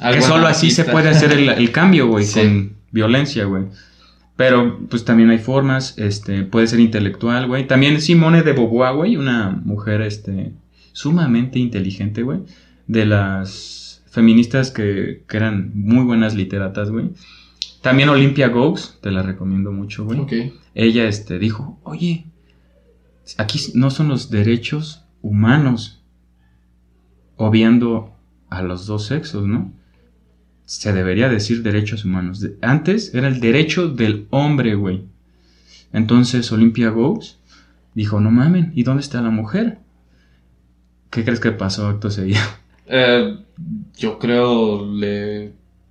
Algo 0.00 0.20
que 0.20 0.26
solo 0.26 0.46
así 0.48 0.70
se 0.70 0.84
puede 0.84 1.08
hacer 1.08 1.32
el, 1.32 1.48
el 1.48 1.70
cambio, 1.70 2.08
güey, 2.08 2.24
Sí. 2.26 2.40
con 2.40 2.72
violencia, 2.90 3.44
güey. 3.44 3.66
Pero, 4.36 4.80
pues 4.90 5.04
también 5.04 5.30
hay 5.30 5.38
formas, 5.38 5.96
este, 5.96 6.42
puede 6.42 6.66
ser 6.66 6.80
intelectual, 6.80 7.46
güey. 7.46 7.66
También 7.66 8.00
Simone 8.00 8.42
de 8.42 8.52
Beauvoir, 8.52 8.94
güey, 8.94 9.16
una 9.16 9.50
mujer, 9.50 10.02
este, 10.02 10.52
sumamente 10.92 11.58
inteligente, 11.58 12.22
güey. 12.22 12.40
De 12.86 13.06
las 13.06 14.04
feministas 14.10 14.70
que, 14.70 15.24
que 15.26 15.36
eran 15.36 15.72
muy 15.74 16.04
buenas 16.04 16.34
literatas, 16.34 16.90
güey. 16.90 17.10
También 17.80 18.08
Olympia 18.10 18.48
Gaux, 18.48 18.98
te 19.00 19.10
la 19.10 19.22
recomiendo 19.22 19.72
mucho, 19.72 20.04
güey. 20.04 20.20
Ok. 20.20 20.32
Ella, 20.74 21.06
este, 21.08 21.38
dijo, 21.38 21.78
oye, 21.82 22.26
aquí 23.38 23.58
no 23.74 23.90
son 23.90 24.08
los 24.08 24.30
derechos 24.30 25.04
humanos, 25.22 26.02
obviando 27.36 28.14
a 28.50 28.62
los 28.62 28.86
dos 28.86 29.06
sexos, 29.06 29.46
¿no? 29.46 29.72
Se 30.66 30.92
debería 30.92 31.28
decir 31.30 31.62
derechos 31.62 32.04
humanos. 32.04 32.44
Antes 32.60 33.14
era 33.14 33.28
el 33.28 33.40
derecho 33.40 33.88
del 33.88 34.26
hombre, 34.30 34.74
güey. 34.74 35.04
Entonces 35.92 36.50
Olympia 36.52 36.90
Gaux 36.90 37.38
dijo, 37.94 38.20
no 38.20 38.30
mamen, 38.30 38.72
¿y 38.74 38.82
dónde 38.82 39.00
está 39.02 39.22
la 39.22 39.30
mujer? 39.30 39.78
¿Qué 41.10 41.24
crees 41.24 41.40
que 41.40 41.52
pasó 41.52 41.86
acto 41.88 42.10
seguido? 42.10 42.40
Eh, 42.88 43.36
yo 43.96 44.16
creo 44.20 44.88
le, 44.94 45.50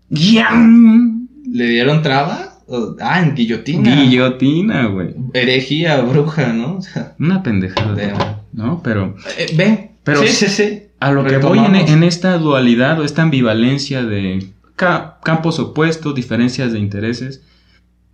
¡Yang! 0.10 1.28
le 1.52 1.68
dieron 1.68 2.02
traba. 2.02 2.54
Ah, 3.02 3.22
en 3.22 3.36
guillotina. 3.36 3.94
Guillotina, 4.02 4.86
güey. 4.88 5.14
Herejía, 5.34 6.00
bruja, 6.02 6.54
¿no? 6.54 6.78
O 6.78 6.82
sea, 6.82 7.14
Una 7.20 7.44
pendejada, 7.44 7.94
De- 7.96 8.14
¿no? 8.54 8.82
Pero 8.82 9.14
eh, 9.38 9.48
ven. 9.58 9.92
Pero- 10.06 10.22
sí, 10.22 10.30
sí, 10.30 10.48
sí. 10.48 10.84
A 11.02 11.12
lo 11.12 11.26
que 11.26 11.36
voy 11.38 11.60
en, 11.60 11.76
en 11.76 12.04
esta 12.04 12.38
dualidad 12.38 12.98
o 13.02 13.04
esta 13.04 13.24
ambivalencia 13.24 14.04
de 14.06 14.48
ca- 14.76 15.18
campos 15.24 15.60
opuestos, 15.60 16.16
diferencias 16.16 16.72
de 16.74 16.80
intereses, 16.80 17.44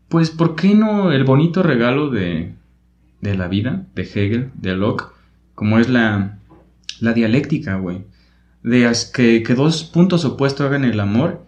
pues 0.09 0.29
¿por 0.29 0.55
qué 0.55 0.73
no 0.75 1.11
el 1.11 1.23
bonito 1.23 1.63
regalo 1.63 2.09
de, 2.09 2.53
de 3.21 3.35
la 3.35 3.47
vida, 3.47 3.85
de 3.95 4.01
Hegel, 4.03 4.49
de 4.55 4.75
Locke, 4.75 5.05
como 5.55 5.79
es 5.79 5.89
la, 5.89 6.37
la 6.99 7.13
dialéctica, 7.13 7.75
güey? 7.75 8.03
De 8.63 8.91
que, 9.13 9.41
que 9.43 9.55
dos 9.55 9.83
puntos 9.83 10.23
opuestos 10.25 10.67
hagan 10.67 10.83
el 10.85 10.99
amor 10.99 11.43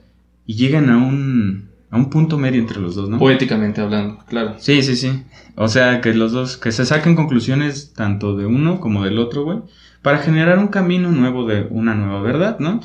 y 0.48 0.56
lleguen 0.56 0.90
a 0.90 0.98
un, 0.98 1.70
a 1.92 1.98
un 1.98 2.10
punto 2.10 2.38
medio 2.38 2.60
entre 2.60 2.80
los 2.80 2.96
dos, 2.96 3.10
¿no? 3.10 3.20
Poéticamente 3.20 3.82
hablando, 3.82 4.18
claro. 4.28 4.56
Sí, 4.60 4.82
sí, 4.82 4.96
sí. 4.96 5.24
O 5.56 5.68
sea, 5.68 6.02
que 6.02 6.14
los 6.16 6.32
dos, 6.32 6.58
que 6.58 6.72
se 6.72 6.86
saquen 6.86 7.16
conclusiones 7.16 7.94
tanto 7.94 8.36
de 8.36 8.46
uno 8.48 8.80
como 8.80 9.04
del 9.04 9.20
otro, 9.20 9.44
güey, 9.44 9.60
para 10.02 10.18
generar 10.20 10.58
un 10.58 10.70
camino 10.70 11.12
nuevo 11.12 11.46
de 11.46 11.68
una 11.70 11.94
nueva 11.94 12.22
verdad, 12.22 12.58
¿no? 12.60 12.82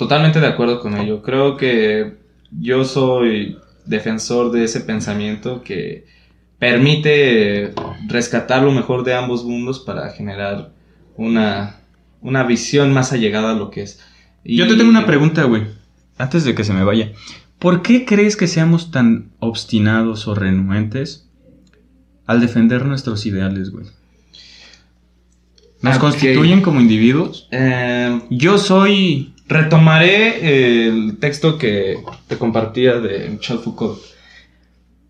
Totalmente 0.00 0.40
de 0.40 0.46
acuerdo 0.46 0.80
con 0.80 0.96
ello. 0.96 1.20
Creo 1.20 1.58
que 1.58 2.14
yo 2.50 2.84
soy 2.86 3.58
defensor 3.84 4.50
de 4.50 4.64
ese 4.64 4.80
pensamiento 4.80 5.62
que 5.62 6.06
permite 6.58 7.74
rescatar 8.08 8.62
lo 8.62 8.72
mejor 8.72 9.04
de 9.04 9.12
ambos 9.12 9.44
mundos 9.44 9.78
para 9.80 10.08
generar 10.08 10.72
una, 11.16 11.80
una 12.22 12.44
visión 12.44 12.94
más 12.94 13.12
allegada 13.12 13.50
a 13.50 13.54
lo 13.54 13.68
que 13.70 13.82
es. 13.82 14.00
Y- 14.42 14.56
Yo 14.56 14.66
te 14.66 14.74
tengo 14.74 14.88
una 14.88 15.04
pregunta, 15.04 15.44
güey, 15.44 15.64
antes 16.16 16.44
de 16.44 16.54
que 16.54 16.64
se 16.64 16.72
me 16.72 16.82
vaya. 16.82 17.12
¿Por 17.58 17.82
qué 17.82 18.06
crees 18.06 18.38
que 18.38 18.46
seamos 18.46 18.90
tan 18.90 19.32
obstinados 19.38 20.26
o 20.28 20.34
renuentes 20.34 21.28
al 22.24 22.40
defender 22.40 22.86
nuestros 22.86 23.26
ideales, 23.26 23.68
güey? 23.70 23.84
¿Nos 25.82 25.96
Ok. 25.96 26.00
constituyen 26.00 26.62
como 26.62 26.80
individuos? 26.80 27.48
Eh, 27.50 28.18
Yo 28.30 28.56
soy... 28.56 29.34
Retomaré 29.50 30.86
el 30.86 31.18
texto 31.18 31.58
que 31.58 31.96
te 32.28 32.38
compartía 32.38 33.00
de 33.00 33.28
Michel 33.30 33.58
Foucault. 33.58 33.98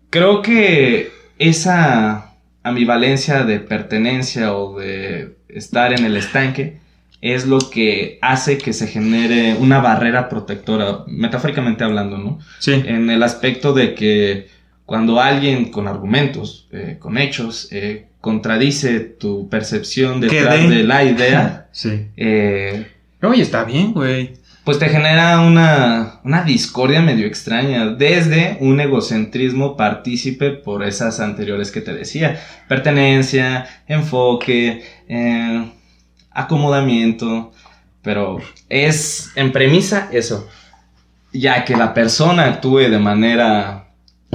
Creo 0.09 0.41
que 0.41 1.11
esa 1.37 2.33
ambivalencia 2.63 3.43
de 3.43 3.59
pertenencia 3.59 4.55
o 4.55 4.79
de 4.79 5.37
estar 5.47 5.93
en 5.93 6.05
el 6.05 6.17
estanque 6.17 6.79
es 7.21 7.45
lo 7.45 7.59
que 7.69 8.17
hace 8.23 8.57
que 8.57 8.73
se 8.73 8.87
genere 8.87 9.55
una 9.59 9.79
barrera 9.79 10.27
protectora, 10.27 11.03
metafóricamente 11.05 11.83
hablando, 11.83 12.17
¿no? 12.17 12.39
Sí. 12.57 12.73
En 12.73 13.11
el 13.11 13.21
aspecto 13.21 13.73
de 13.73 13.93
que 13.93 14.47
cuando 14.87 15.21
alguien 15.21 15.69
con 15.71 15.87
argumentos, 15.87 16.67
eh, 16.71 16.97
con 16.99 17.19
hechos, 17.19 17.67
eh, 17.71 18.07
contradice 18.19 19.01
tu 19.01 19.49
percepción 19.49 20.19
detrás 20.19 20.67
de 20.67 20.83
la 20.83 21.03
idea, 21.03 21.67
Sí. 21.71 22.07
eh, 22.17 22.87
Oye, 23.23 23.43
está 23.43 23.63
bien, 23.63 23.93
güey. 23.93 24.33
pues 24.63 24.79
te 24.79 24.89
genera 24.89 25.41
una, 25.41 26.19
una 26.23 26.43
discordia 26.43 27.01
medio 27.01 27.27
extraña, 27.27 27.87
desde 27.87 28.57
un 28.61 28.79
egocentrismo 28.79 29.77
partícipe 29.77 30.51
por 30.51 30.83
esas 30.83 31.19
anteriores 31.19 31.71
que 31.71 31.81
te 31.81 31.93
decía, 31.93 32.39
pertenencia, 32.67 33.67
enfoque, 33.87 34.83
eh, 35.07 35.71
acomodamiento, 36.31 37.51
pero 38.01 38.39
es 38.69 39.31
en 39.35 39.51
premisa 39.51 40.09
eso, 40.11 40.49
ya 41.31 41.63
que 41.63 41.75
la 41.75 41.93
persona 41.93 42.45
actúe 42.45 42.89
de 42.89 42.99
manera 42.99 43.85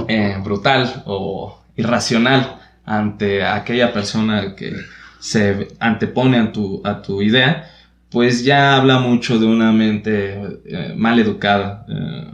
eh, 0.07 0.37
brutal 0.41 1.03
o 1.05 1.61
irracional 1.75 2.59
ante 2.85 3.45
aquella 3.45 3.91
persona 3.91 4.55
que 4.55 4.73
se 5.19 5.67
antepone 5.79 6.39
a 6.39 6.51
tu, 6.51 6.81
a 6.85 7.01
tu 7.01 7.21
idea, 7.21 7.69
pues 8.09 8.43
ya 8.45 8.75
habla 8.77 8.99
mucho 8.99 9.37
de 9.39 9.45
una 9.45 9.71
mente 9.71 10.41
eh, 10.65 10.93
mal 10.95 11.19
educada, 11.19 11.85
eh, 11.89 12.33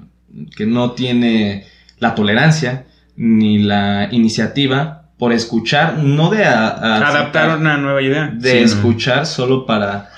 que 0.56 0.66
no 0.66 0.92
tiene 0.92 1.66
la 2.00 2.14
tolerancia 2.16 2.86
ni 3.16 3.60
la 3.60 4.08
iniciativa 4.12 5.10
por 5.18 5.32
escuchar, 5.34 5.98
no 6.00 6.30
de 6.30 6.44
a- 6.46 6.68
a 6.68 6.96
Adaptar 6.98 7.16
aceptar, 7.18 7.58
una 7.60 7.78
nueva 7.78 8.02
idea. 8.02 8.28
de 8.36 8.50
Sí, 8.52 8.58
no. 8.60 8.66
escuchar 8.66 9.26
solo 9.26 9.66
para 9.66 10.10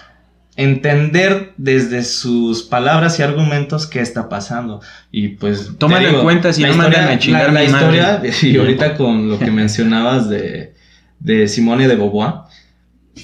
entender 0.57 1.53
desde 1.57 2.03
sus 2.03 2.63
palabras 2.63 3.19
y 3.19 3.24
argumentos 3.24 3.88
qué 3.88 4.00
está 4.00 4.29
pasando. 4.29 4.81
Y 5.12 5.29
pues... 5.29 5.71
Tómalo 5.77 6.07
en 6.07 6.21
cuenta 6.24 6.53
si 6.53 6.62
la 6.62 6.69
no 6.69 6.74
historia- 6.75 7.00
mandan 7.00 7.15
a 7.15 7.19
chingar 7.19 7.47
la, 7.53 7.59
la 7.62 7.65
mi 7.65 7.71
madre. 7.71 7.97
historia, 8.29 8.31
y 8.53 8.57
ahorita 8.57 8.93
con 8.97 9.29
lo 9.29 9.38
que 9.38 9.51
mencionabas 9.51 10.29
de, 10.29 10.74
de 11.19 11.47
Simone 11.47 11.88
de 11.88 11.95
Beauvoir. 11.95 12.44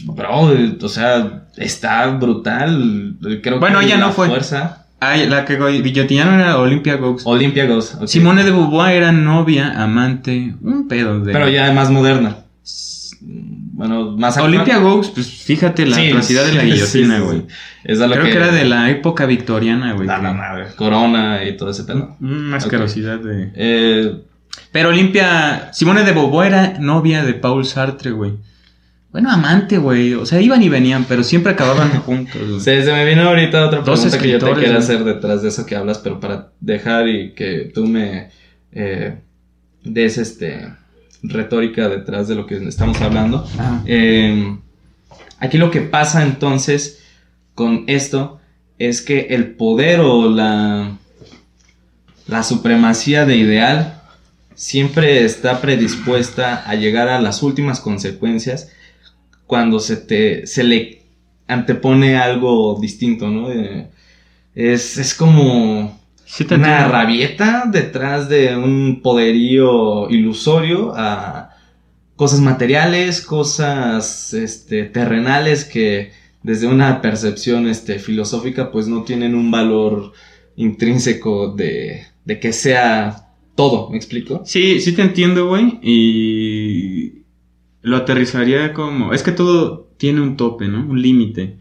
Bro, 0.05 0.51
o 0.81 0.89
sea, 0.89 1.43
está 1.57 2.07
brutal. 2.07 3.15
Creo 3.43 3.59
Bueno, 3.59 3.79
que 3.79 3.85
ella 3.85 3.97
no 3.97 4.07
la 4.07 4.11
fue. 4.13 4.27
Fuerza. 4.27 4.85
Ah, 4.99 5.17
la 5.17 5.45
que 5.45 5.57
guillotinaron 5.81 6.39
era 6.39 6.59
Olympia 6.59 6.95
Ghost. 6.97 7.25
Olympia 7.25 7.65
Ghost. 7.65 7.95
ok. 7.95 8.07
Simone 8.07 8.43
de 8.43 8.51
Beauvoir 8.51 8.93
era 8.93 9.11
novia, 9.11 9.81
amante, 9.83 10.53
un 10.61 10.87
pedo 10.87 11.19
de... 11.21 11.33
Pero 11.33 11.49
ya 11.49 11.71
más 11.71 11.89
moderna. 11.89 12.35
Bueno, 13.21 14.15
más. 14.17 14.37
Olympia 14.37 14.77
Ghost, 14.77 15.13
pues 15.15 15.27
fíjate 15.27 15.85
la 15.87 15.95
Sí, 15.95 16.07
atrocidad 16.09 16.45
de 16.45 16.53
la 16.53 16.63
guillotina, 16.63 17.17
sí. 17.17 17.23
güey. 17.23 17.43
Es 17.83 17.97
Creo 17.99 18.23
que... 18.23 18.31
era 18.31 18.51
de 18.51 18.65
la 18.65 18.89
época 18.91 19.25
victoriana, 19.25 19.93
güey. 19.93 20.07
La 20.07 20.17
que- 20.17 20.21
mamá, 20.21 20.51
Corona 20.75 21.43
y 21.45 21.57
todo 21.57 21.71
ese 21.71 21.83
pedo. 21.83 22.15
Una 22.21 22.57
asquerosidad 22.57 23.19
de... 23.19 23.51
Eh, 23.55 24.21
Pero 24.71 24.89
Olimpia, 24.89 25.69
Simone 25.73 26.03
de 26.03 26.11
Beauvoir 26.11 26.47
era 26.53 26.73
novia 26.79 27.23
de 27.23 27.33
Paul 27.33 27.65
Sartre, 27.65 28.11
güey. 28.11 28.33
Bueno, 29.11 29.29
amante, 29.29 29.77
güey. 29.77 30.13
O 30.13 30.25
sea, 30.25 30.39
iban 30.39 30.63
y 30.63 30.69
venían, 30.69 31.05
pero 31.05 31.23
siempre 31.23 31.51
acababan 31.51 31.89
juntos. 32.05 32.41
güey. 32.47 32.59
se, 32.59 32.83
se 32.83 32.91
me 32.93 33.05
vino 33.05 33.23
ahorita 33.23 33.65
otra 33.65 33.83
pregunta 33.83 34.17
que 34.17 34.29
yo 34.29 34.39
te 34.39 34.53
quiero 34.53 34.77
hacer 34.77 35.03
detrás 35.03 35.41
de 35.41 35.49
eso 35.49 35.65
que 35.65 35.75
hablas, 35.75 35.99
pero 35.99 36.19
para 36.19 36.51
dejar 36.59 37.07
y 37.09 37.33
que 37.33 37.71
tú 37.73 37.85
me 37.85 38.29
eh, 38.71 39.17
des 39.83 40.17
este 40.17 40.73
retórica 41.23 41.89
detrás 41.89 42.27
de 42.27 42.35
lo 42.35 42.47
que 42.47 42.55
estamos 42.67 42.99
hablando. 43.01 43.47
Eh, 43.85 44.57
aquí 45.39 45.57
lo 45.57 45.71
que 45.71 45.81
pasa 45.81 46.23
entonces 46.23 47.03
con 47.53 47.83
esto 47.87 48.39
es 48.79 49.01
que 49.01 49.27
el 49.31 49.51
poder 49.51 49.99
o 49.99 50.29
la, 50.29 50.97
la 52.27 52.43
supremacía 52.43 53.25
de 53.25 53.35
ideal 53.35 54.01
siempre 54.55 55.23
está 55.25 55.61
predispuesta 55.61 56.63
a 56.67 56.75
llegar 56.75 57.07
a 57.07 57.21
las 57.21 57.43
últimas 57.43 57.79
consecuencias 57.79 58.71
cuando 59.51 59.81
se, 59.81 59.97
te, 59.97 60.47
se 60.47 60.63
le 60.63 61.01
antepone 61.45 62.15
algo 62.15 62.79
distinto, 62.79 63.27
¿no? 63.27 63.51
Eh, 63.51 63.89
es, 64.55 64.97
es 64.97 65.13
como 65.13 65.99
Sí 66.23 66.45
una 66.53 66.55
entiendo. 66.55 66.87
rabieta 66.87 67.65
detrás 67.69 68.29
de 68.29 68.55
un 68.55 69.01
poderío 69.01 70.09
ilusorio 70.09 70.93
a 70.95 71.49
cosas 72.15 72.39
materiales, 72.39 73.19
cosas 73.19 74.33
este, 74.33 74.85
terrenales 74.85 75.65
que 75.65 76.13
desde 76.43 76.67
una 76.67 77.01
percepción 77.01 77.67
este, 77.67 77.99
filosófica 77.99 78.71
pues 78.71 78.87
no 78.87 79.03
tienen 79.03 79.35
un 79.35 79.51
valor 79.51 80.13
intrínseco 80.55 81.53
de, 81.53 82.03
de 82.23 82.39
que 82.39 82.53
sea 82.53 83.33
todo, 83.55 83.89
¿me 83.89 83.97
explico? 83.97 84.43
Sí, 84.45 84.79
sí 84.79 84.93
te 84.93 85.01
entiendo, 85.01 85.49
güey. 85.49 85.77
Y 85.81 86.60
lo 87.81 87.97
aterrizaría 87.97 88.73
como... 88.73 89.13
Es 89.13 89.23
que 89.23 89.31
todo 89.31 89.87
tiene 89.97 90.21
un 90.21 90.37
tope, 90.37 90.67
¿no? 90.67 90.85
Un 90.87 91.01
límite. 91.01 91.57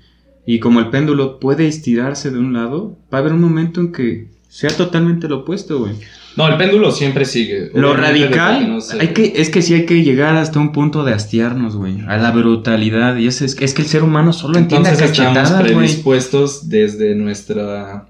Y 0.46 0.58
como 0.58 0.80
el 0.80 0.88
péndulo 0.88 1.38
puede 1.38 1.66
estirarse 1.66 2.30
de 2.30 2.38
un 2.38 2.52
lado, 2.52 2.96
va 3.12 3.18
a 3.18 3.20
haber 3.20 3.32
un 3.32 3.40
momento 3.40 3.80
en 3.80 3.92
que 3.92 4.28
sea 4.48 4.70
totalmente 4.70 5.28
lo 5.28 5.38
opuesto, 5.40 5.78
güey. 5.78 5.92
No, 6.36 6.48
el 6.48 6.56
péndulo 6.56 6.90
siempre 6.90 7.24
sigue. 7.24 7.70
Lo 7.74 7.94
radical, 7.94 8.60
que 8.60 8.66
no 8.68 8.80
se- 8.80 9.00
hay 9.00 9.08
que, 9.08 9.32
es 9.36 9.50
que 9.50 9.62
sí 9.62 9.74
hay 9.74 9.86
que 9.86 10.02
llegar 10.02 10.36
hasta 10.36 10.58
un 10.58 10.72
punto 10.72 11.04
de 11.04 11.12
hastiarnos, 11.12 11.76
güey. 11.76 12.00
A 12.06 12.16
la 12.16 12.30
brutalidad. 12.30 13.16
Y 13.16 13.26
es, 13.26 13.42
es, 13.42 13.56
es 13.60 13.74
que 13.74 13.82
el 13.82 13.88
ser 13.88 14.02
humano 14.02 14.32
solo 14.32 14.58
entiende 14.58 14.88
a 14.88 14.92
estamos 14.92 15.50
predispuestos 15.52 16.68
desde 16.68 17.14
nuestra 17.14 18.08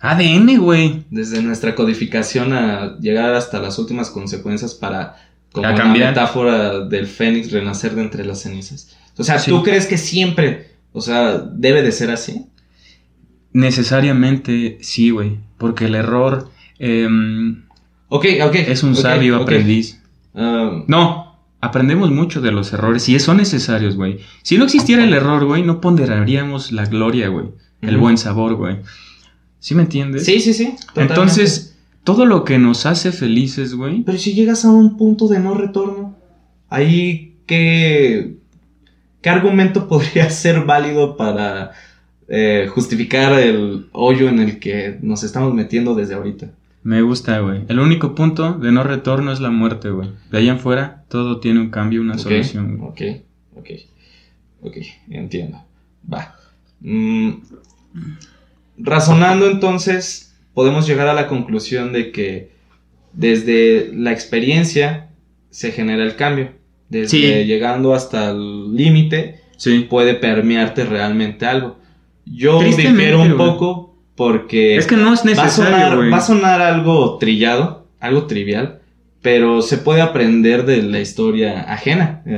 ADN, 0.00 0.58
güey. 0.58 1.04
desde 1.10 1.42
nuestra 1.42 1.74
codificación 1.74 2.52
a 2.52 2.98
llegar 3.00 3.34
hasta 3.34 3.60
las 3.60 3.78
últimas 3.78 4.10
consecuencias 4.10 4.74
para 4.74 5.16
como 5.58 5.68
A 5.68 5.72
una 5.74 5.82
cambiar. 5.82 6.08
metáfora 6.10 6.80
del 6.86 7.06
fénix 7.06 7.50
renacer 7.52 7.94
de 7.94 8.02
entre 8.02 8.24
las 8.24 8.40
cenizas. 8.42 8.96
O 9.16 9.24
sea, 9.24 9.38
Sí. 9.38 9.50
¿tú 9.50 9.62
crees 9.62 9.86
que 9.86 9.98
siempre, 9.98 10.72
o 10.92 11.00
sea, 11.00 11.38
debe 11.38 11.82
de 11.82 11.92
ser 11.92 12.10
así? 12.10 12.46
Necesariamente 13.52 14.78
sí, 14.82 15.10
güey. 15.10 15.38
Porque 15.56 15.86
el 15.86 15.94
error 15.94 16.50
em, 16.78 17.64
Ok, 18.08 18.24
ok. 18.44 18.54
es 18.54 18.82
un 18.82 18.94
sabio 18.94 19.36
aprendiz. 19.36 20.00
Ah, 20.34 20.84
No, 20.86 21.36
aprendemos 21.60 22.10
mucho 22.10 22.40
de 22.40 22.52
los 22.52 22.72
errores 22.72 23.08
y 23.08 23.18
son 23.18 23.38
necesarios, 23.38 23.96
güey. 23.96 24.20
Si 24.42 24.56
no 24.58 24.64
existiera 24.64 25.02
el 25.04 25.12
error, 25.12 25.44
güey, 25.44 25.62
no 25.62 25.80
ponderaríamos 25.80 26.70
la 26.72 26.84
gloria, 26.86 27.28
güey. 27.28 27.46
El 27.82 27.96
buen 27.96 28.16
sabor, 28.18 28.54
güey. 28.54 28.76
¿Sí 29.60 29.74
me 29.74 29.82
entiendes? 29.82 30.24
sí, 30.24 30.40
sí, 30.40 30.54
sí. 30.54 30.76
totalmente. 30.86 31.02
Entonces, 31.14 31.67
todo 32.08 32.24
lo 32.24 32.42
que 32.42 32.58
nos 32.58 32.86
hace 32.86 33.12
felices, 33.12 33.74
güey. 33.74 34.00
Pero 34.00 34.16
si 34.16 34.32
llegas 34.32 34.64
a 34.64 34.70
un 34.70 34.96
punto 34.96 35.28
de 35.28 35.40
no 35.40 35.52
retorno, 35.52 36.16
ahí 36.70 37.36
qué, 37.44 38.38
qué 39.20 39.28
argumento 39.28 39.88
podría 39.90 40.30
ser 40.30 40.64
válido 40.64 41.18
para 41.18 41.72
eh, 42.26 42.66
justificar 42.70 43.38
el 43.38 43.88
hoyo 43.92 44.30
en 44.30 44.38
el 44.38 44.58
que 44.58 44.98
nos 45.02 45.22
estamos 45.22 45.52
metiendo 45.52 45.94
desde 45.94 46.14
ahorita. 46.14 46.50
Me 46.82 47.02
gusta, 47.02 47.40
güey. 47.40 47.66
El 47.68 47.78
único 47.78 48.14
punto 48.14 48.54
de 48.54 48.72
no 48.72 48.84
retorno 48.84 49.30
es 49.30 49.40
la 49.40 49.50
muerte, 49.50 49.90
güey. 49.90 50.08
De 50.30 50.38
ahí 50.38 50.48
en 50.48 50.60
fuera, 50.60 51.04
todo 51.08 51.40
tiene 51.40 51.60
un 51.60 51.68
cambio, 51.68 52.00
una 52.00 52.16
solución. 52.16 52.78
güey. 52.78 52.88
Ok, 52.88 53.22
ok, 53.54 53.70
ok, 54.62 54.76
entiendo. 55.10 55.62
Va. 56.10 56.34
Mm, 56.80 57.32
razonando 58.78 59.50
entonces, 59.50 60.27
podemos 60.58 60.88
llegar 60.88 61.06
a 61.06 61.14
la 61.14 61.28
conclusión 61.28 61.92
de 61.92 62.10
que 62.10 62.50
desde 63.12 63.92
la 63.94 64.10
experiencia 64.10 65.10
se 65.50 65.70
genera 65.70 66.02
el 66.02 66.16
cambio. 66.16 66.50
Desde 66.88 67.10
Sí. 67.10 67.44
llegando 67.46 67.94
hasta 67.94 68.30
el 68.30 68.74
límite 68.74 69.38
Sí. 69.56 69.86
puede 69.88 70.14
permearte 70.14 70.84
realmente 70.84 71.46
algo. 71.46 71.78
Yo 72.26 72.60
difiero 72.60 73.22
un 73.22 73.36
poco 73.36 73.94
porque 74.16 74.74
Es 74.74 74.88
que 74.88 74.96
no 74.96 75.14
es 75.14 75.20
va, 75.20 75.22
a 75.22 75.26
necesario, 75.26 75.50
sonar, 75.92 76.12
va 76.12 76.16
a 76.16 76.20
sonar 76.20 76.60
algo 76.60 77.18
trillado, 77.18 77.86
algo 78.00 78.24
trivial, 78.26 78.80
pero 79.22 79.62
se 79.62 79.78
puede 79.78 80.00
aprender 80.00 80.64
de 80.66 80.82
la 80.82 80.98
historia 80.98 81.72
ajena. 81.72 82.22
Eh, 82.26 82.36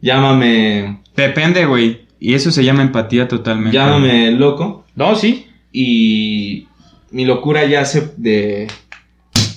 llámame, 0.00 1.00
Depende, 1.16 1.66
güey. 1.66 2.02
Y 2.20 2.34
eso 2.34 2.52
se 2.52 2.62
llama 2.62 2.82
empatía 2.82 3.26
totalmente. 3.26 3.76
llámame 3.76 4.30
loco 4.30 4.84
No, 4.94 5.16
sí. 5.16 5.46
y 5.72 6.68
mi 7.16 7.24
locura 7.24 7.64
yace 7.64 8.10
de, 8.18 8.68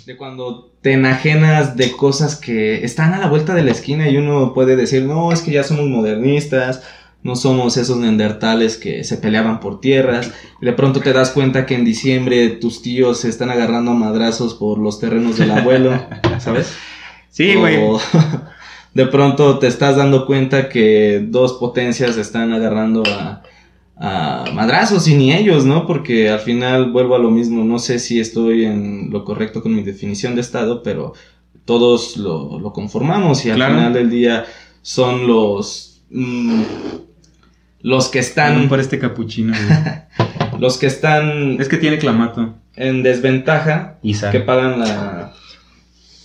de 0.05 0.15
cuando 0.15 0.71
te 0.81 0.93
enajenas 0.93 1.75
de 1.75 1.91
cosas 1.91 2.37
que 2.37 2.85
están 2.85 3.13
a 3.13 3.19
la 3.19 3.27
vuelta 3.27 3.53
de 3.53 3.63
la 3.63 3.71
esquina 3.71 4.07
y 4.07 4.15
uno 4.15 4.53
puede 4.53 4.77
decir, 4.77 5.03
no, 5.03 5.33
es 5.33 5.41
que 5.41 5.51
ya 5.51 5.63
somos 5.63 5.89
modernistas, 5.89 6.83
no 7.21 7.35
somos 7.35 7.75
esos 7.75 7.97
neandertales 7.97 8.77
que 8.77 9.03
se 9.03 9.17
peleaban 9.17 9.59
por 9.59 9.81
tierras. 9.81 10.31
De 10.61 10.71
pronto 10.71 11.01
te 11.01 11.11
das 11.11 11.31
cuenta 11.31 11.65
que 11.65 11.75
en 11.75 11.83
diciembre 11.83 12.47
tus 12.47 12.81
tíos 12.81 13.19
se 13.19 13.27
están 13.27 13.49
agarrando 13.49 13.91
a 13.91 13.95
madrazos 13.95 14.53
por 14.53 14.79
los 14.79 15.01
terrenos 15.01 15.37
del 15.37 15.51
abuelo, 15.51 16.01
¿sabes? 16.39 16.77
Sí, 17.29 17.55
güey. 17.55 17.75
O 17.75 17.99
de 18.93 19.05
pronto 19.07 19.59
te 19.59 19.67
estás 19.67 19.97
dando 19.97 20.25
cuenta 20.25 20.69
que 20.69 21.25
dos 21.27 21.55
potencias 21.55 22.15
están 22.15 22.53
agarrando 22.53 23.03
a, 23.05 23.43
a 23.99 24.45
madrazos 24.53 25.07
y 25.09 25.15
ni 25.15 25.33
ellos, 25.33 25.65
¿no? 25.65 25.85
Porque 25.85 26.29
al 26.29 26.39
final 26.39 26.91
vuelvo 26.91 27.15
a 27.15 27.19
lo 27.19 27.29
mismo. 27.29 27.63
No 27.65 27.79
sé 27.79 27.99
si 27.99 28.19
estoy 28.19 28.63
en 28.65 29.09
lo 29.11 29.25
correcto 29.25 29.61
con 29.61 29.75
mi 29.75 29.83
definición 29.83 30.35
de 30.35 30.41
Estado, 30.41 30.81
pero 30.83 31.13
todos 31.65 32.15
lo, 32.17 32.59
lo 32.59 32.71
conformamos 32.73 33.45
y 33.45 33.49
al 33.49 33.57
Claro. 33.57 33.75
final 33.75 33.93
del 33.93 34.09
día 34.09 34.45
son 34.81 35.27
los... 35.27 36.01
mm, 36.09 36.61
los 37.81 38.07
que 38.09 38.19
Están 38.19 38.67
por 38.69 38.79
este 38.79 38.99
capuchino. 38.99 39.53
Los 40.59 40.77
que 40.77 40.87
están 40.87 41.59
es 41.61 41.69
que 41.69 41.77
tiene 41.77 41.97
clamato. 41.99 42.55
en 42.75 43.01
desventaja 43.01 43.97
Isa. 44.01 44.29
que 44.29 44.41
pagan 44.41 44.77
la, 44.79 45.33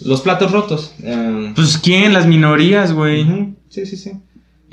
los 0.04 0.22
platos 0.22 0.50
rotos. 0.50 0.92
Eh, 1.04 1.52
Pues 1.54 1.78
quién, 1.78 2.12
las 2.12 2.26
minorías, 2.26 2.92
güey. 2.92 3.54
Sí, 3.68 3.87
sí, 3.87 3.96
sí. 3.96 4.12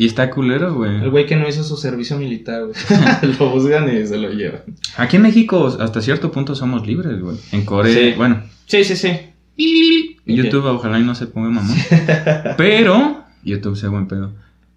Y 0.01 0.07
está 0.07 0.31
culero, 0.31 0.69
El 0.69 0.73
güey. 0.73 1.09
güey 1.11 1.25
que 1.27 1.35
no 1.35 1.47
hizo 1.47 1.63
su 1.63 1.77
servicio 1.77 2.17
militar, 2.17 2.63
güey. 2.63 2.73
lo 3.39 3.51
buscan 3.51 3.87
y 3.95 4.07
se 4.07 4.17
lo 4.17 4.31
llevan. 4.31 4.61
Aquí 4.97 5.17
en 5.17 5.21
México, 5.21 5.67
hasta 5.79 6.01
cierto 6.01 6.31
punto, 6.31 6.55
somos 6.55 6.87
libres, 6.87 7.21
güey. 7.21 7.37
En 7.51 7.63
Corea, 7.65 7.93
Sí. 7.93 8.13
bueno. 8.17 8.41
Sí, 8.65 8.83
sí, 8.83 8.95
sí. 8.95 9.11
YouTube, 10.25 10.65
ojalá 10.65 10.99
y 10.99 11.03
no 11.03 11.13
se 11.13 11.27
ponga 11.27 11.49
mamón. 11.49 11.77
Pero, 12.57 13.25
YouTube 13.43 13.77
sea 13.77 13.89
buen 13.89 14.07
pedo. 14.07 14.31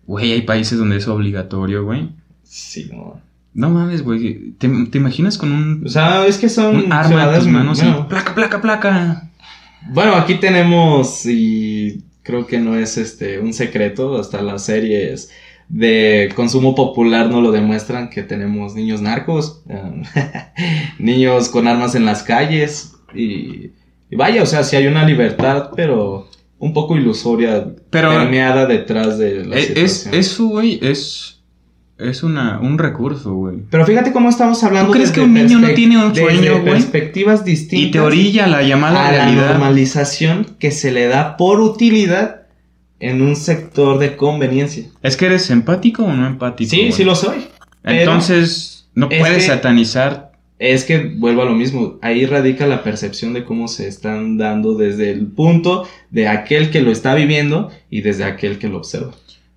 Güey, 0.06 0.32
hay 0.32 0.42
países 0.42 0.76
donde 0.78 0.98
es 0.98 1.08
obligatorio, 1.08 1.84
güey. 1.84 2.10
Sí, 2.42 2.90
no. 2.92 3.18
No 3.54 3.70
mames, 3.70 4.02
güey. 4.02 4.50
¿Te, 4.58 4.68
te 4.90 4.98
imaginas 4.98 5.38
con 5.38 5.52
un, 5.52 5.84
O 5.86 5.88
sea, 5.88 6.26
es 6.26 6.36
que 6.36 6.50
son 6.50 6.76
un 6.76 6.92
arma 6.92 7.32
en 7.32 7.38
tus 7.38 7.48
manos 7.48 7.82
y 7.82 7.86
placa, 8.10 8.34
placa, 8.34 8.60
placa? 8.60 9.30
bueno, 9.88 10.16
aquí 10.16 10.34
tenemos 10.34 11.24
y 11.24 12.02
creo 12.24 12.46
que 12.48 12.58
no 12.58 12.76
es 12.76 12.98
este 12.98 13.38
un 13.38 13.52
secreto, 13.52 14.18
hasta 14.18 14.42
las 14.42 14.64
series 14.64 15.30
de 15.68 16.30
consumo 16.34 16.74
popular 16.74 17.30
no 17.30 17.40
lo 17.40 17.52
demuestran 17.52 18.10
que 18.10 18.22
tenemos 18.22 18.74
niños 18.74 19.00
narcos, 19.00 19.62
um, 19.66 20.02
niños 20.98 21.48
con 21.48 21.66
armas 21.68 21.94
en 21.94 22.04
las 22.04 22.22
calles 22.22 22.94
y, 23.14 23.70
y 24.10 24.16
vaya, 24.16 24.42
o 24.42 24.46
sea, 24.46 24.64
sí 24.64 24.76
hay 24.76 24.86
una 24.86 25.04
libertad, 25.06 25.70
pero 25.76 26.28
un 26.58 26.72
poco 26.72 26.96
ilusoria, 26.96 27.66
Pero- 27.90 28.10
permeada 28.10 28.66
detrás 28.66 29.18
de 29.18 29.44
la 29.44 29.56
Es, 29.56 29.70
es- 29.70 29.92
situación. 29.92 30.14
eso, 30.20 30.46
güey, 30.48 30.78
es, 30.82 31.33
es 31.98 32.22
una, 32.22 32.58
un 32.60 32.76
recurso, 32.78 33.34
güey. 33.34 33.58
Pero 33.70 33.86
fíjate 33.86 34.12
cómo 34.12 34.28
estamos 34.28 34.62
hablando 34.64 34.88
¿Tú 34.88 34.94
crees 34.94 35.12
que 35.12 35.20
un 35.20 35.32
niño 35.34 35.58
no 35.60 35.68
tiene 35.74 36.04
un 36.04 36.14
sueño, 36.14 36.52
güey? 36.60 36.64
perspectivas 36.64 37.44
distintas 37.44 37.88
Y 37.88 37.90
te 37.92 38.00
orilla 38.00 38.46
la 38.46 38.62
llamada 38.62 39.08
a 39.08 39.12
la 39.12 39.24
realidad. 39.24 39.50
normalización 39.50 40.46
que 40.58 40.70
se 40.70 40.90
le 40.90 41.06
da 41.06 41.36
por 41.36 41.60
utilidad 41.60 42.42
en 43.00 43.22
un 43.22 43.36
sector 43.36 43.98
de 43.98 44.16
conveniencia. 44.16 44.86
¿Es 45.02 45.16
que 45.16 45.26
eres 45.26 45.50
empático 45.50 46.04
o 46.04 46.12
no 46.12 46.26
empático? 46.26 46.70
Sí, 46.70 46.90
sí 46.92 47.04
lo 47.04 47.14
soy. 47.14 47.46
Entonces, 47.84 48.88
no 48.94 49.08
es 49.10 49.20
puedes 49.20 49.36
que- 49.44 49.48
satanizar. 49.48 50.32
Es 50.60 50.84
que 50.84 51.12
vuelvo 51.16 51.42
a 51.42 51.46
lo 51.46 51.52
mismo, 51.54 51.98
ahí 52.00 52.26
radica 52.26 52.66
la 52.66 52.84
percepción 52.84 53.32
de 53.34 53.44
cómo 53.44 53.66
se 53.66 53.88
están 53.88 54.38
dando 54.38 54.74
desde 54.74 55.10
el 55.10 55.26
punto 55.26 55.86
de 56.10 56.28
aquel 56.28 56.70
que 56.70 56.80
lo 56.80 56.92
está 56.92 57.14
viviendo 57.14 57.70
y 57.90 58.02
desde 58.02 58.24
aquel 58.24 58.58
que 58.58 58.68
lo 58.68 58.78
observa. 58.78 59.10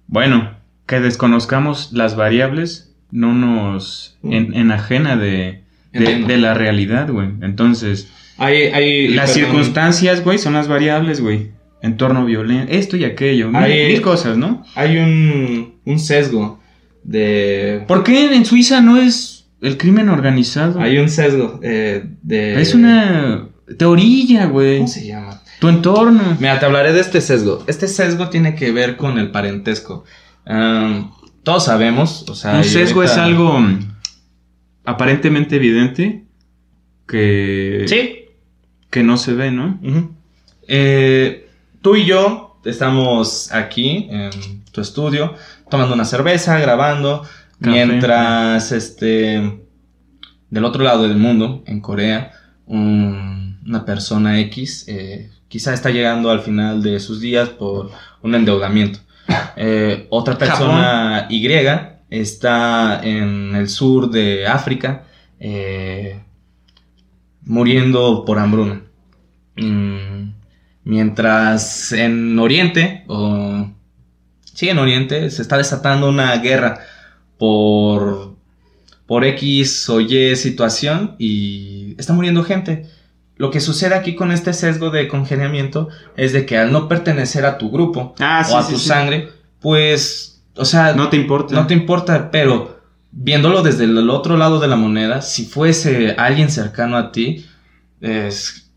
Bueno, 0.07 0.56
que 0.87 0.99
desconozcamos 0.99 1.91
las 1.93 2.15
variables 2.15 2.91
no 3.11 3.33
nos 3.33 4.17
en- 4.23 4.53
enajena 4.55 5.15
de, 5.17 5.61
de, 5.93 6.37
la 6.37 6.53
realidad, 6.53 7.09
güey. 7.09 7.29
Entonces, 7.41 8.09
Hay, 8.37 8.55
hay, 8.63 9.07
las 9.09 9.31
perdón, 9.31 9.49
circunstancias, 9.51 10.23
güey, 10.23 10.37
son 10.39 10.53
las 10.53 10.67
variables, 10.67 11.21
güey. 11.21 11.51
Entorno 11.81 12.25
violento, 12.25 12.71
esto 12.73 12.97
y 12.97 13.05
aquello, 13.05 13.47
mil, 13.49 13.55
Hay- 13.57 13.87
mil 13.93 14.01
cosas, 14.01 14.35
¿no? 14.37 14.65
Hay 14.75 14.97
un, 14.97 15.75
un 15.85 15.99
sesgo 15.99 16.59
de... 17.03 17.83
¿Por 17.87 18.03
qué 18.03 18.33
en 18.35 18.45
Suiza 18.45 18.81
no 18.81 18.97
es 18.97 19.45
el 19.61 19.77
crimen 19.77 20.09
organizado? 20.09 20.79
Hay 20.81 20.97
un 20.97 21.09
sesgo 21.09 21.59
eh, 21.63 22.03
de... 22.23 22.61
Es 22.61 22.73
una 22.73 23.47
teoría, 23.77 24.47
güey. 24.47 24.77
¿Cómo 24.77 24.87
se 24.87 25.05
llama? 25.07 25.41
Tu 25.59 25.69
entorno. 25.69 26.37
Mira, 26.39 26.59
te 26.59 26.65
hablaré 26.65 26.93
de 26.93 26.99
este 27.01 27.21
sesgo. 27.21 27.63
Este 27.67 27.87
sesgo 27.87 28.29
tiene 28.29 28.55
que 28.55 28.71
ver 28.71 28.97
con 28.97 29.17
el 29.17 29.31
parentesco. 29.31 30.03
Todos 31.43 31.65
sabemos, 31.65 32.25
o 32.29 32.35
sea... 32.35 32.55
Un 32.57 32.63
sesgo 32.63 33.01
ahorita- 33.01 33.13
es 33.13 33.17
algo 33.19 33.59
mm, 33.59 33.79
aparentemente 34.85 35.55
evidente 35.55 36.25
que, 37.07 37.85
Sí, 37.87 38.25
que 38.89 39.03
no 39.03 39.17
se 39.17 39.33
ve, 39.33 39.51
¿no? 39.51 39.79
Eh, 40.67 41.49
tú 41.81 41.95
y 41.95 42.05
yo 42.05 42.59
estamos 42.65 43.51
aquí 43.53 44.07
en 44.09 44.63
tu 44.71 44.81
estudio 44.81 45.35
tomando 45.69 45.93
una 45.95 46.05
cerveza, 46.05 46.59
grabando, 46.59 47.21
Café. 47.61 47.85
mientras 47.85 48.71
este 48.71 49.61
del 50.49 50.63
otro 50.65 50.83
lado 50.83 51.03
del 51.07 51.17
mundo, 51.17 51.63
en 51.65 51.81
Corea, 51.81 52.31
un- 52.65 53.59
una 53.65 53.83
persona 53.85 54.39
X 54.41 54.85
eh, 54.87 55.29
quizá 55.49 55.73
está 55.73 55.89
llegando 55.89 56.29
al 56.29 56.39
final 56.41 56.81
de 56.83 56.99
sus 56.99 57.19
días 57.21 57.49
por 57.49 57.91
un 58.21 58.35
endeudamiento. 58.35 58.99
Eh, 59.55 60.07
otra 60.09 60.37
persona 60.37 61.27
Y 61.29 61.47
está 62.09 63.01
en 63.03 63.55
el 63.55 63.67
sur 63.67 64.09
de 64.09 64.47
África 64.47 65.03
eh, 65.39 66.21
muriendo 67.41 68.23
por 68.25 68.39
hambruna. 68.39 68.83
Mm, 69.55 70.31
mientras 70.83 71.91
en 71.91 72.37
Oriente, 72.39 73.03
o 73.07 73.67
sí, 74.43 74.69
en 74.69 74.79
Oriente, 74.79 75.29
se 75.29 75.41
está 75.41 75.57
desatando 75.57 76.09
una 76.09 76.35
guerra 76.37 76.79
por, 77.37 78.35
por 79.05 79.25
X 79.25 79.89
o 79.89 80.01
Y 80.01 80.35
situación 80.35 81.15
y 81.17 81.95
está 81.97 82.13
muriendo 82.13 82.43
gente. 82.43 82.87
Lo 83.37 83.51
que 83.51 83.59
sucede 83.59 83.95
aquí 83.95 84.15
con 84.15 84.31
este 84.31 84.53
sesgo 84.53 84.89
de 84.89 85.07
congeniamiento 85.07 85.89
es 86.15 86.33
de 86.33 86.45
que 86.45 86.57
al 86.57 86.71
no 86.71 86.87
pertenecer 86.87 87.45
a 87.45 87.57
tu 87.57 87.69
grupo 87.71 88.15
Ah, 88.19 88.45
o 88.51 88.57
a 88.57 88.67
tu 88.67 88.77
sangre, 88.77 89.29
pues, 89.59 90.41
o 90.55 90.65
sea, 90.65 90.93
No 90.93 91.09
te 91.09 91.17
importa. 91.17 91.53
no 91.55 91.67
te 91.67 91.73
importa, 91.73 92.31
pero 92.31 92.79
viéndolo 93.11 93.61
desde 93.63 93.83
el 93.85 94.09
otro 94.09 94.37
lado 94.37 94.59
de 94.59 94.67
la 94.67 94.75
moneda, 94.75 95.21
si 95.21 95.45
fuese 95.45 96.15
alguien 96.17 96.49
cercano 96.49 96.97
a 96.97 97.11
ti, 97.11 97.45
es 98.01 98.71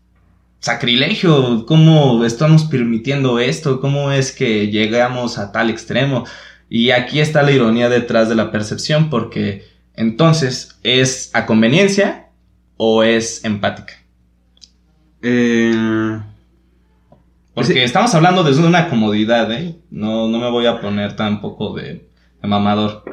sacrilegio. 0.59 1.65
¿Cómo 1.65 2.23
estamos 2.25 2.63
permitiendo 2.65 3.39
esto? 3.39 3.81
¿Cómo 3.81 4.11
es 4.11 4.31
que 4.31 4.67
llegamos 4.67 5.37
a 5.37 5.51
tal 5.51 5.69
extremo? 5.69 6.25
Y 6.69 6.91
aquí 6.91 7.19
está 7.19 7.41
la 7.43 7.51
ironía 7.51 7.89
detrás 7.89 8.29
de 8.29 8.35
la 8.35 8.51
percepción, 8.51 9.09
porque 9.09 9.65
entonces, 9.95 10.79
¿es 10.83 11.31
a 11.33 11.45
conveniencia 11.45 12.27
o 12.77 13.03
es 13.03 13.43
empática? 13.43 13.93
Eh, 15.21 16.19
Porque 17.53 17.73
Sí. 17.73 17.79
estamos 17.79 18.15
hablando 18.15 18.43
desde 18.43 18.65
una 18.65 18.89
comodidad, 18.89 19.51
¿eh? 19.51 19.77
No, 19.91 20.27
no 20.29 20.39
me 20.39 20.49
voy 20.49 20.65
a 20.67 20.79
poner 20.79 21.15
tampoco 21.15 21.73
de, 21.75 22.07
de 22.41 22.47
mamador. 22.47 23.03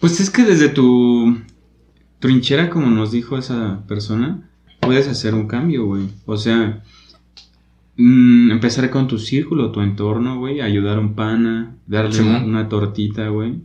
pues 0.00 0.20
es 0.20 0.30
que 0.30 0.42
desde 0.42 0.68
tu 0.70 1.38
trinchera, 2.18 2.70
como 2.70 2.86
nos 2.88 3.10
dijo 3.12 3.36
esa 3.38 3.82
persona, 3.86 4.48
puedes 4.80 5.06
hacer 5.08 5.34
un 5.34 5.46
cambio, 5.46 5.86
güey. 5.86 6.08
O 6.26 6.36
sea, 6.36 6.82
mm, 7.96 8.50
empezar 8.50 8.88
con 8.90 9.06
tu 9.08 9.18
círculo, 9.18 9.70
tu 9.70 9.80
entorno, 9.82 10.38
güey, 10.38 10.60
ayudar 10.60 10.96
a 10.96 11.00
un 11.00 11.14
pana, 11.14 11.76
darle 11.86 12.20
una, 12.22 12.44
una 12.44 12.68
tortita, 12.68 13.28
güey, 13.28 13.60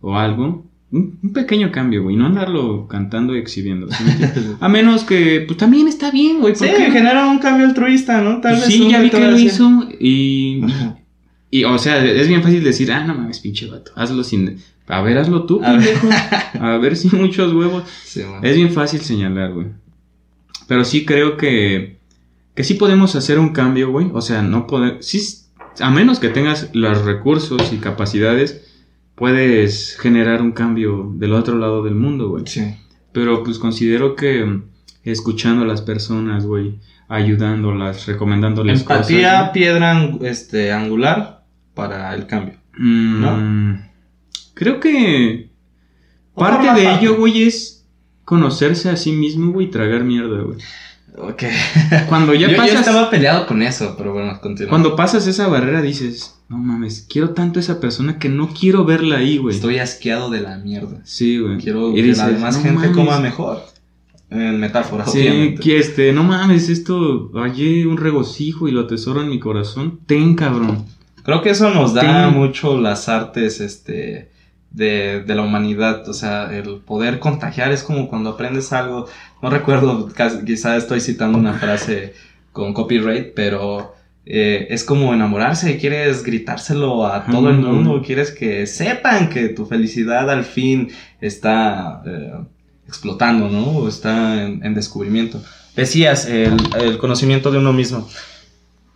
o 0.00 0.16
algo. 0.16 0.64
Un, 0.92 1.32
pequeño 1.32 1.70
cambio, 1.70 2.02
güey, 2.02 2.16
no 2.16 2.26
andarlo 2.26 2.88
cantando 2.88 3.36
y 3.36 3.38
exhibiendo. 3.38 3.86
a 4.60 4.68
menos 4.68 5.04
que, 5.04 5.44
pues 5.46 5.56
también 5.56 5.86
está 5.86 6.10
bien, 6.10 6.40
güey. 6.40 6.56
Sí, 6.56 6.66
genera 6.66 7.28
un 7.28 7.38
cambio 7.38 7.66
altruista, 7.66 8.20
¿no? 8.20 8.40
Tal 8.40 8.56
vez 8.56 8.64
sí, 8.64 8.88
ya 8.90 9.00
vi 9.00 9.10
que 9.10 9.20
lo 9.20 9.38
hizo 9.38 9.88
y, 10.00 10.62
y, 11.50 11.64
o 11.64 11.78
sea, 11.78 12.04
es 12.04 12.26
bien 12.26 12.42
fácil 12.42 12.64
decir, 12.64 12.90
ah, 12.90 13.04
no 13.04 13.14
mames, 13.14 13.38
pinche 13.40 13.66
vato, 13.66 13.92
hazlo 13.94 14.24
sin... 14.24 14.58
A 14.88 15.02
ver, 15.02 15.18
hazlo 15.18 15.44
tú, 15.44 15.60
A 15.62 15.74
ver. 15.74 15.84
pendejo. 15.84 16.08
A 16.60 16.76
ver 16.78 16.96
si 16.96 17.14
muchos 17.14 17.52
huevos. 17.52 17.84
Sí. 18.04 18.22
Es 18.42 18.56
bien 18.56 18.72
fácil 18.72 19.00
señalar, 19.00 19.52
güey. 19.52 19.68
Pero 20.66 20.84
sí 20.84 21.04
creo 21.04 21.36
que, 21.36 21.98
que 22.56 22.64
sí 22.64 22.74
podemos 22.74 23.14
hacer 23.14 23.38
un 23.38 23.50
cambio, 23.50 23.92
güey. 23.92 24.10
O 24.12 24.20
sea, 24.20 24.42
no 24.42 24.66
podemos... 24.66 25.06
Sí, 25.06 25.20
a 25.78 25.90
menos 25.90 26.18
que 26.18 26.28
tengas 26.28 26.70
los 26.72 27.04
recursos 27.04 27.72
y 27.72 27.76
capacidades, 27.76 28.66
puedes 29.20 29.96
generar 30.00 30.40
un 30.42 30.52
cambio 30.52 31.12
del 31.14 31.34
otro 31.34 31.56
lado 31.58 31.84
del 31.84 31.94
mundo, 31.94 32.30
güey. 32.30 32.44
Sí. 32.46 32.74
Pero 33.12 33.44
pues 33.44 33.58
considero 33.58 34.16
que 34.16 34.62
escuchando 35.04 35.62
a 35.62 35.66
las 35.66 35.82
personas, 35.82 36.46
güey, 36.46 36.78
ayudándolas, 37.08 38.06
recomendándoles 38.06 38.80
Empatía, 38.80 39.30
cosas. 39.38 39.50
piedra 39.50 39.92
ang- 39.94 40.22
este, 40.24 40.72
angular 40.72 41.44
para 41.74 42.12
el 42.14 42.26
cambio. 42.26 42.54
güey. 42.76 42.88
Mm, 42.88 43.20
¿no? 43.20 43.82
Creo 44.54 44.80
que 44.80 45.50
parte 46.34 46.68
de 46.72 46.84
parte. 46.86 47.04
ello, 47.04 47.16
güey, 47.18 47.42
es 47.42 47.86
conocerse 48.24 48.88
a 48.88 48.96
sí 48.96 49.12
mismo, 49.12 49.52
güey, 49.52 49.66
y 49.66 49.70
tragar 49.70 50.02
mierda, 50.04 50.40
güey. 50.42 50.58
Ok. 51.18 51.42
Cuando 52.08 52.34
ya 52.34 52.46
yo, 52.46 52.50
yo 52.52 52.56
pasas... 52.56 52.80
estaba 52.80 53.10
peleado 53.10 53.46
con 53.46 53.62
eso, 53.62 53.94
pero 53.98 54.12
bueno, 54.12 54.38
continúa. 54.40 54.70
Cuando 54.70 54.96
pasas 54.96 55.26
esa 55.26 55.48
barrera 55.48 55.82
dices, 55.82 56.36
no 56.48 56.58
mames, 56.58 57.06
quiero 57.08 57.30
tanto 57.30 57.58
a 57.58 57.62
esa 57.62 57.80
persona 57.80 58.18
que 58.18 58.28
no 58.28 58.48
quiero 58.48 58.84
verla 58.84 59.16
ahí, 59.18 59.38
güey. 59.38 59.54
Estoy 59.54 59.78
asqueado 59.78 60.30
de 60.30 60.40
la 60.40 60.58
mierda. 60.58 61.00
Sí, 61.04 61.38
güey. 61.38 61.58
Quiero 61.58 61.90
Y 61.92 61.96
que 61.96 62.02
dices, 62.02 62.18
la 62.18 62.28
demás 62.30 62.56
"No 62.56 62.62
gente 62.62 62.78
mames". 62.88 62.96
coma 62.96 63.20
mejor. 63.20 63.62
En 64.30 64.60
metáfora, 64.60 65.04
Sí, 65.06 65.18
obviamente. 65.22 65.60
que 65.60 65.78
este, 65.78 66.12
no 66.12 66.22
mames, 66.22 66.68
esto, 66.68 67.32
hallé 67.34 67.84
un 67.86 67.96
regocijo 67.96 68.68
y 68.68 68.70
lo 68.70 68.82
atesoro 68.82 69.22
en 69.22 69.28
mi 69.28 69.40
corazón. 69.40 69.98
Ten, 70.06 70.36
cabrón. 70.36 70.84
Creo 71.24 71.42
que 71.42 71.50
eso 71.50 71.68
nos 71.74 71.92
da 71.94 72.30
mucho 72.30 72.80
las 72.80 73.08
artes, 73.08 73.60
este, 73.60 74.30
de, 74.70 75.22
de 75.22 75.34
la 75.34 75.42
humanidad. 75.42 76.08
O 76.08 76.14
sea, 76.14 76.56
el 76.56 76.78
poder 76.78 77.18
contagiar 77.18 77.72
es 77.72 77.82
como 77.82 78.08
cuando 78.08 78.30
aprendes 78.30 78.72
algo. 78.72 79.06
No 79.42 79.50
recuerdo, 79.50 80.08
quizá 80.46 80.76
estoy 80.76 81.00
citando 81.00 81.38
una 81.38 81.54
frase 81.54 82.14
con 82.52 82.72
copyright, 82.72 83.32
pero 83.34 83.94
eh, 84.26 84.66
es 84.70 84.84
como 84.84 85.14
enamorarse. 85.14 85.78
Quieres 85.78 86.22
gritárselo 86.22 87.06
a 87.06 87.26
todo 87.26 87.50
el 87.50 87.60
no. 87.60 87.72
mundo. 87.72 88.02
Quieres 88.04 88.30
que 88.30 88.66
sepan 88.66 89.28
que 89.28 89.48
tu 89.48 89.66
felicidad 89.66 90.30
al 90.30 90.44
fin 90.44 90.88
está 91.20 92.02
eh, 92.06 92.32
explotando, 92.86 93.48
¿no? 93.48 93.66
O 93.78 93.88
está 93.88 94.44
en, 94.44 94.64
en 94.64 94.74
descubrimiento. 94.74 95.42
Decías, 95.76 96.26
el, 96.26 96.56
el 96.80 96.98
conocimiento 96.98 97.50
de 97.50 97.58
uno 97.58 97.72
mismo. 97.72 98.08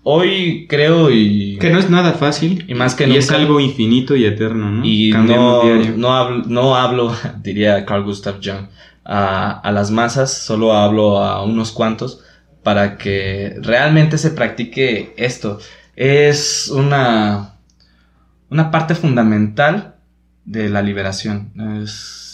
Hoy 0.06 0.66
creo 0.68 1.10
y... 1.10 1.56
Que 1.58 1.70
no 1.70 1.78
es 1.78 1.88
nada 1.90 2.12
fácil. 2.12 2.64
Y 2.68 2.74
más 2.74 2.94
que 2.94 3.08
y 3.08 3.16
es 3.16 3.26
nunca- 3.30 3.40
algo 3.40 3.58
infinito 3.58 4.14
y 4.14 4.26
eterno, 4.26 4.70
¿no? 4.70 4.84
Y 4.84 5.10
no, 5.12 5.64
no, 5.96 6.14
hablo, 6.14 6.42
no 6.46 6.76
hablo, 6.76 7.16
diría 7.42 7.84
Carl 7.86 8.04
Gustav 8.04 8.36
Jung, 8.44 8.66
a, 9.04 9.50
a 9.60 9.72
las 9.72 9.90
masas, 9.90 10.32
solo 10.32 10.74
hablo 10.74 11.18
a 11.18 11.42
unos 11.42 11.72
cuantos 11.72 12.20
para 12.62 12.96
que 12.98 13.56
realmente 13.62 14.18
se 14.18 14.30
practique 14.30 15.14
esto. 15.16 15.58
Es 15.96 16.68
una, 16.68 17.54
una 18.50 18.70
parte 18.70 18.94
fundamental 18.94 19.94
de 20.44 20.68
la 20.68 20.82
liberación. 20.82 21.52
Es, 21.82 22.24